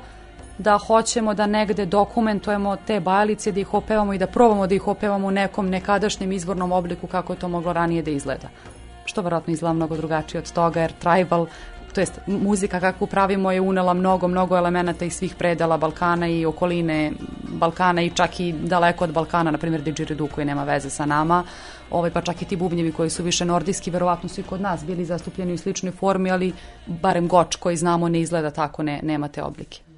da 0.59 0.79
hoćemo 0.79 1.35
da 1.35 1.47
negde 1.47 1.87
dokumentujemo 1.87 2.77
te 2.77 3.01
bajalice, 3.01 3.53
da 3.53 3.61
ih 3.61 3.75
opevamo 3.75 4.15
i 4.15 4.19
da 4.19 4.27
probamo 4.27 4.67
da 4.67 4.75
ih 4.75 4.89
opevamo 4.89 5.27
u 5.27 5.31
nekom 5.31 5.69
nekadašnjem 5.69 6.33
izvornom 6.33 6.73
obliku 6.73 7.07
kako 7.07 7.33
je 7.33 7.39
to 7.39 7.49
moglo 7.49 7.73
ranije 7.73 8.03
da 8.03 8.11
izgleda 8.11 8.49
što 9.05 9.23
verovatno 9.23 9.53
izgleda 9.53 9.73
mnogo 9.73 9.97
drugačije 9.97 10.39
od 10.39 10.53
toga, 10.53 10.81
jer 10.81 10.93
tribal 10.93 11.47
to 11.95 12.01
jest 12.01 12.21
muzika 12.27 12.81
kakvu 12.81 13.07
pravimo 13.07 13.53
je 13.53 13.61
unela 13.61 13.95
mnogo, 13.95 14.29
mnogo 14.29 14.57
elemenata 14.57 15.05
iz 15.05 15.15
svih 15.15 15.35
predela 15.35 15.77
Balkana 15.77 16.29
i 16.29 16.47
okoline 16.47 17.13
Balkana 17.49 18.03
i 18.03 18.11
čak 18.11 18.41
i 18.41 18.53
daleko 18.53 19.05
od 19.05 19.13
Balkana, 19.13 19.51
na 19.51 19.59
primjer 19.59 19.83
didgeridoo 19.83 20.29
koji 20.29 20.47
nema 20.47 20.65
veze 20.65 20.91
sa 20.91 21.07
nama, 21.07 21.45
ovaj, 21.91 22.11
pa 22.11 22.21
čak 22.21 22.43
i 22.43 22.45
ti 22.45 22.57
bubnjevi 22.57 22.93
koji 22.93 23.11
su 23.11 23.23
više 23.23 23.45
nordijski, 23.45 23.91
verovatno 23.91 24.29
su 24.29 24.41
i 24.41 24.45
kod 24.45 24.61
nas 24.61 24.85
bili 24.85 25.05
zastupljeni 25.05 25.53
u 25.53 25.59
sličnoj 25.59 25.93
formi, 25.93 26.31
ali 26.31 26.53
barem 26.87 27.29
goč 27.29 27.57
koji 27.57 27.77
znamo 27.77 28.09
ne 28.09 28.21
izgleda 28.21 28.51
tako, 28.51 28.83
ne, 28.83 29.01
nema 29.03 29.29
te 29.29 29.43
oblike. 29.43 29.94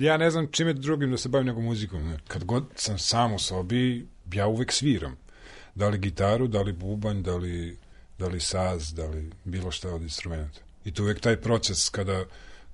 Ja 0.00 0.16
ne 0.16 0.30
znam 0.30 0.46
čime 0.50 0.72
drugim 0.72 1.10
da 1.10 1.16
se 1.16 1.28
bavim 1.28 1.46
nego 1.46 1.60
muzikom. 1.60 2.14
Kad 2.28 2.44
god 2.44 2.64
sam 2.74 2.98
sam 2.98 3.34
u 3.34 3.38
sobi, 3.38 4.06
ja 4.32 4.46
uvek 4.46 4.72
sviram. 4.72 5.16
Da 5.74 5.88
li 5.88 5.98
gitaru, 5.98 6.46
da 6.48 6.62
li 6.62 6.72
bubanj, 6.72 7.22
da 7.22 7.36
li, 7.36 7.76
da 8.18 8.28
li 8.28 8.40
saz, 8.40 8.94
da 8.94 9.06
li 9.06 9.30
bilo 9.44 9.70
šta 9.70 9.94
od 9.94 10.02
instrumenta. 10.02 10.60
I 10.84 10.92
to 10.92 11.02
uvek 11.02 11.20
taj 11.20 11.36
proces 11.36 11.88
kada, 11.88 12.24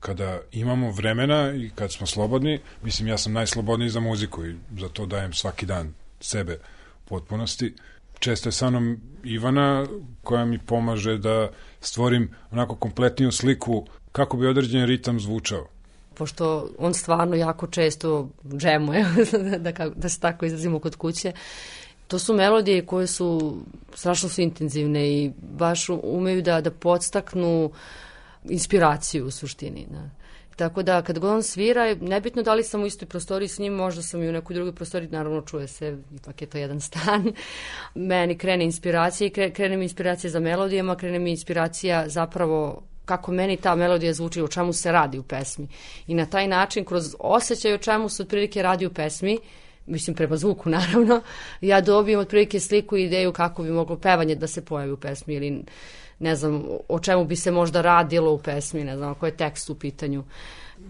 kada 0.01 0.41
imamo 0.53 0.91
vremena 0.91 1.53
i 1.55 1.71
kad 1.75 1.93
smo 1.93 2.07
slobodni, 2.07 2.61
mislim 2.83 3.09
ja 3.09 3.19
sam 3.19 3.33
najslobodniji 3.33 3.91
za 3.91 4.01
muziku 4.01 4.47
i 4.47 4.57
za 4.79 4.89
to 4.89 5.07
dajem 5.07 5.33
svaki 5.33 5.67
dan 5.67 5.95
sebe 6.21 6.59
u 7.05 7.09
potpunosti. 7.09 7.75
Često 8.19 8.49
je 8.49 8.53
sa 8.53 8.71
mnom 8.71 9.01
Ivana 9.25 9.87
koja 10.23 10.45
mi 10.45 10.59
pomaže 10.59 11.19
da 11.19 11.51
stvorim 11.81 12.31
onako 12.51 12.77
kompletniju 12.77 13.33
sliku 13.33 13.87
kako 14.13 14.37
bi 14.37 14.47
određen 14.47 14.87
ritam 14.87 15.21
zvučao 15.21 15.74
pošto 16.15 16.69
on 16.79 16.95
stvarno 16.95 17.37
jako 17.37 17.67
često 17.67 18.29
džemuje, 18.57 19.07
da, 19.59 19.73
da 19.97 20.09
se 20.09 20.21
tako 20.21 20.47
izrazimo 20.47 20.79
kod 20.79 20.97
kuće, 20.97 21.33
to 22.09 22.19
su 22.19 22.35
melodije 22.35 22.87
koje 22.87 23.07
su 23.07 23.57
strašno 23.95 24.29
su 24.29 24.41
intenzivne 24.41 25.09
i 25.09 25.33
baš 25.59 25.89
umeju 26.03 26.43
da, 26.43 26.61
da 26.61 26.71
podstaknu 26.71 27.71
inspiraciju 28.45 29.27
u 29.27 29.31
suštini. 29.31 29.87
Da. 29.91 30.11
Tako 30.57 30.83
da 30.83 31.03
kad 31.03 31.19
god 31.19 31.31
on 31.31 31.43
svira, 31.43 31.95
nebitno 31.95 32.43
da 32.43 32.55
li 32.55 32.63
sam 32.63 32.83
u 32.83 32.87
istoj 32.87 33.09
prostoriji 33.09 33.49
s 33.49 33.59
njim, 33.59 33.73
možda 33.73 34.03
sam 34.03 34.23
i 34.23 34.29
u 34.29 34.33
nekoj 34.33 34.55
drugoj 34.55 34.75
prostoriji, 34.75 35.11
naravno 35.11 35.41
čuje 35.41 35.69
se, 35.69 35.99
ipak 36.17 36.43
je 36.43 36.47
to 36.49 36.59
jedan 36.59 36.81
stan. 36.81 37.33
Meni 37.95 38.39
krene 38.39 38.65
inspiracija 38.65 39.27
i 39.27 39.51
krene 39.51 39.77
mi 39.77 39.83
inspiracija 39.83 40.31
za 40.31 40.41
melodijama, 40.41 40.97
krene 40.97 41.19
mi 41.19 41.31
inspiracija 41.31 42.09
zapravo 42.09 42.83
kako 43.05 43.33
meni 43.33 43.57
ta 43.57 43.75
melodija 43.75 44.13
zvuči, 44.13 44.43
o 44.43 44.49
čemu 44.49 44.73
se 44.73 44.93
radi 44.93 45.19
u 45.19 45.23
pesmi. 45.23 45.69
I 46.07 46.15
na 46.15 46.27
taj 46.27 46.49
način, 46.49 46.85
kroz 46.85 47.17
osjećaj 47.19 47.75
o 47.75 47.79
čemu 47.79 48.09
se 48.09 48.23
otprilike 48.23 48.63
radi 48.63 48.87
u 48.87 48.91
pesmi, 48.91 49.39
mislim 49.87 50.17
prema 50.17 50.37
zvuku 50.37 50.71
naravno, 50.79 51.23
ja 51.61 51.81
dobijem 51.81 52.21
otprilike 52.21 52.61
sliku 52.61 52.97
i 52.97 53.05
ideju 53.05 53.33
kako 53.33 53.63
bi 53.63 53.71
moglo 53.71 53.97
pevanje 53.99 54.35
da 54.35 54.47
se 54.47 54.65
pojavi 54.65 54.93
u 54.93 54.97
pesmi 54.97 55.35
ili 55.35 55.65
ne 56.19 56.37
znam 56.37 56.65
o 56.89 56.99
čemu 56.99 57.25
bi 57.25 57.37
se 57.37 57.51
možda 57.51 57.83
radilo 57.83 58.33
u 58.33 58.39
pesmi, 58.39 58.85
ne 58.85 58.97
znam 58.97 59.11
ako 59.11 59.27
je 59.27 59.37
tekst 59.37 59.71
u 59.71 59.75
pitanju. 59.75 60.25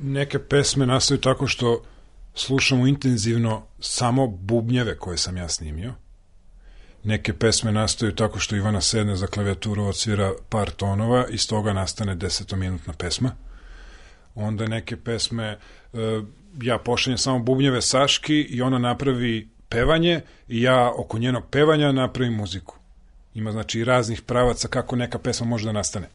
Neke 0.03 0.39
pesme 0.39 0.87
nastaju 0.87 1.21
tako 1.21 1.47
što 1.47 1.83
slušamo 2.35 2.87
intenzivno 2.87 3.63
samo 3.81 4.27
bubnjeve 4.27 4.99
koje 4.99 5.19
sam 5.19 5.37
ja 5.37 5.49
snimio 5.49 5.95
neke 7.05 7.33
pesme 7.33 7.73
nastaju 7.73 8.15
tako 8.15 8.39
što 8.39 8.57
Ivana 8.57 8.81
sedne 8.81 9.17
za 9.17 9.27
klavijaturu, 9.27 9.85
odsvira 9.85 10.33
par 10.49 10.71
tonova 10.71 11.27
i 11.31 11.35
iz 11.35 11.49
toga 11.49 11.73
nastane 11.73 12.15
desetominutna 12.15 12.93
pesma. 12.93 13.31
onda 14.35 14.67
neke 14.67 14.97
pesme 14.97 15.45
e, 15.45 15.59
ja 16.63 16.79
pošaljem 16.79 17.19
samo 17.19 17.39
bubnjeve 17.39 17.83
Saški 17.83 18.41
i 18.41 18.63
ona 18.63 18.79
napravi 18.79 19.49
pevanje 19.69 20.21
i 20.49 20.63
ja 20.63 20.93
oko 20.97 21.19
njenog 21.19 21.43
pevanja 21.51 21.93
napravim 21.93 22.35
muziku. 22.35 22.77
Ima 23.35 23.53
znači 23.53 23.85
raznih 23.85 24.23
pravaca 24.23 24.69
kako 24.69 24.97
neka 24.97 25.19
pesma 25.19 25.47
može 25.47 25.65
da 25.65 25.73
nastane. 25.73 26.09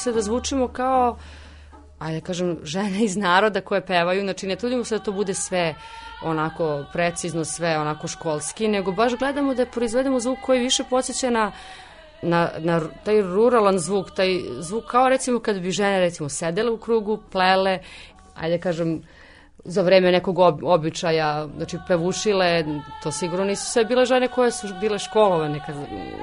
Se 0.00 0.12
da 0.12 0.22
zvučimo 0.22 0.68
kao 0.68 1.16
ajde 1.98 2.20
kažem, 2.20 2.58
žene 2.62 3.04
iz 3.04 3.16
naroda 3.16 3.60
koje 3.60 3.86
pevaju, 3.86 4.22
znači 4.22 4.46
ne 4.46 4.56
trudimo 4.56 4.84
se 4.84 4.98
da 4.98 5.04
to 5.04 5.12
bude 5.12 5.34
sve 5.34 5.74
onako 6.24 6.84
precizno, 6.92 7.44
sve 7.44 7.78
onako 7.78 8.08
školski, 8.08 8.68
nego 8.68 8.92
baš 8.92 9.16
gledamo 9.18 9.54
da 9.54 9.66
proizvedemo 9.66 10.20
zvuk 10.20 10.38
koji 10.42 10.60
više 10.60 10.84
podsjeća 10.90 11.30
na 11.30 11.52
na, 12.22 12.50
na 12.58 12.80
taj 13.04 13.22
ruralan 13.22 13.78
zvuk, 13.78 14.10
taj 14.10 14.40
zvuk 14.58 14.84
kao 14.84 15.08
recimo 15.08 15.40
kad 15.40 15.60
bi 15.60 15.70
žene 15.70 16.00
recimo 16.00 16.28
sedele 16.28 16.70
u 16.70 16.76
krugu, 16.76 17.18
plele, 17.32 17.78
ajde 18.34 18.58
kažem, 18.58 19.02
za 19.64 19.82
vreme 19.82 20.12
nekog 20.12 20.38
ob, 20.38 20.64
običaja, 20.64 21.48
znači 21.56 21.78
pevušile, 21.88 22.64
to 23.02 23.12
sigurno 23.12 23.44
nisu 23.44 23.72
sve 23.72 23.84
bile 23.84 24.04
žene 24.04 24.28
koje 24.28 24.50
su 24.50 24.68
bile 24.80 24.98
školovane 24.98 25.60
kad, 25.66 25.76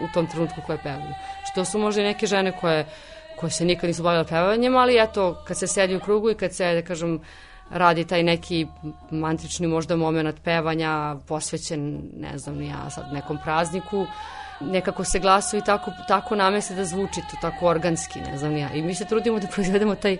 u 0.03 0.13
tom 0.13 0.27
trenutku 0.27 0.61
koje 0.65 0.77
pevaju. 0.83 1.13
Što 1.51 1.65
su 1.65 1.79
možda 1.79 2.01
i 2.01 2.05
neke 2.05 2.27
žene 2.27 2.51
koje 2.61 2.85
koje 3.39 3.51
se 3.51 3.65
nikad 3.65 3.87
nisu 3.87 4.03
bavile 4.03 4.25
pevanjem, 4.25 4.75
ali 4.75 4.97
eto, 4.99 5.43
kad 5.47 5.57
se 5.57 5.67
sedi 5.67 5.95
u 5.95 5.99
krugu 5.99 6.31
i 6.31 6.35
kad 6.35 6.53
se, 6.53 6.73
da 6.73 6.81
kažem, 6.81 7.19
radi 7.69 8.05
taj 8.05 8.23
neki 8.23 8.67
mantrični 9.11 9.67
možda 9.67 9.95
moment 9.95 10.43
pevanja 10.43 11.15
posvećen, 11.27 12.01
ne 12.19 12.37
znam 12.37 12.55
ni 12.55 12.67
ja, 12.67 12.89
sad 12.89 13.13
nekom 13.13 13.37
prazniku, 13.43 14.05
nekako 14.59 15.03
se 15.03 15.19
glasovi 15.19 15.63
tako, 15.65 15.91
tako 16.07 16.35
namese 16.35 16.75
da 16.75 16.85
zvuči 16.85 17.21
to 17.21 17.37
tako 17.41 17.67
organski, 17.67 18.19
ne 18.19 18.37
znam 18.37 18.51
ni 18.53 18.59
ja. 18.59 18.73
I 18.73 18.81
mi 18.81 18.95
se 18.95 19.05
trudimo 19.05 19.39
da 19.39 19.47
proizvedemo 19.53 19.95
taj, 19.95 20.17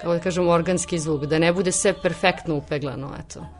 kako 0.00 0.12
da 0.14 0.20
kažem, 0.20 0.48
organski 0.48 0.98
zvuk, 0.98 1.24
da 1.24 1.38
ne 1.38 1.52
bude 1.52 1.72
sve 1.72 1.92
perfektno 2.02 2.56
upeglano, 2.56 3.14
eto. 3.20 3.57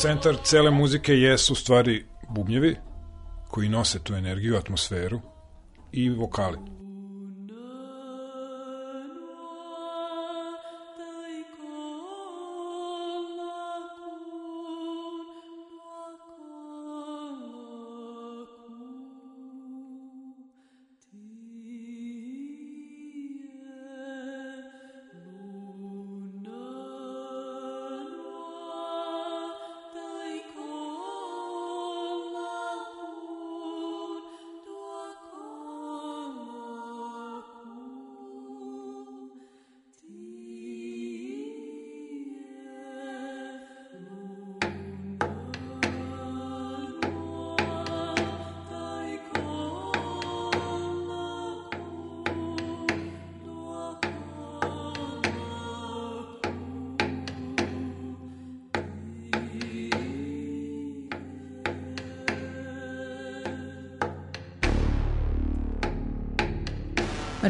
Centar 0.00 0.36
cele 0.42 0.70
muzike 0.70 1.12
jesu 1.12 1.54
stvari 1.54 2.04
bubnjevi 2.28 2.76
koji 3.48 3.68
nose 3.68 3.98
tu 3.98 4.14
energiju, 4.14 4.56
atmosferu 4.56 5.20
i 5.92 6.10
vokali. 6.10 6.58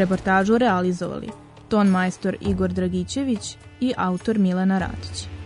Reportažu 0.00 0.58
realizovali 0.58 1.28
ton 1.68 1.88
majstor 1.88 2.36
Igor 2.40 2.72
Dragićević 2.72 3.56
i 3.80 3.92
autor 3.96 4.38
Milana 4.38 4.78
Ratić. 4.78 5.39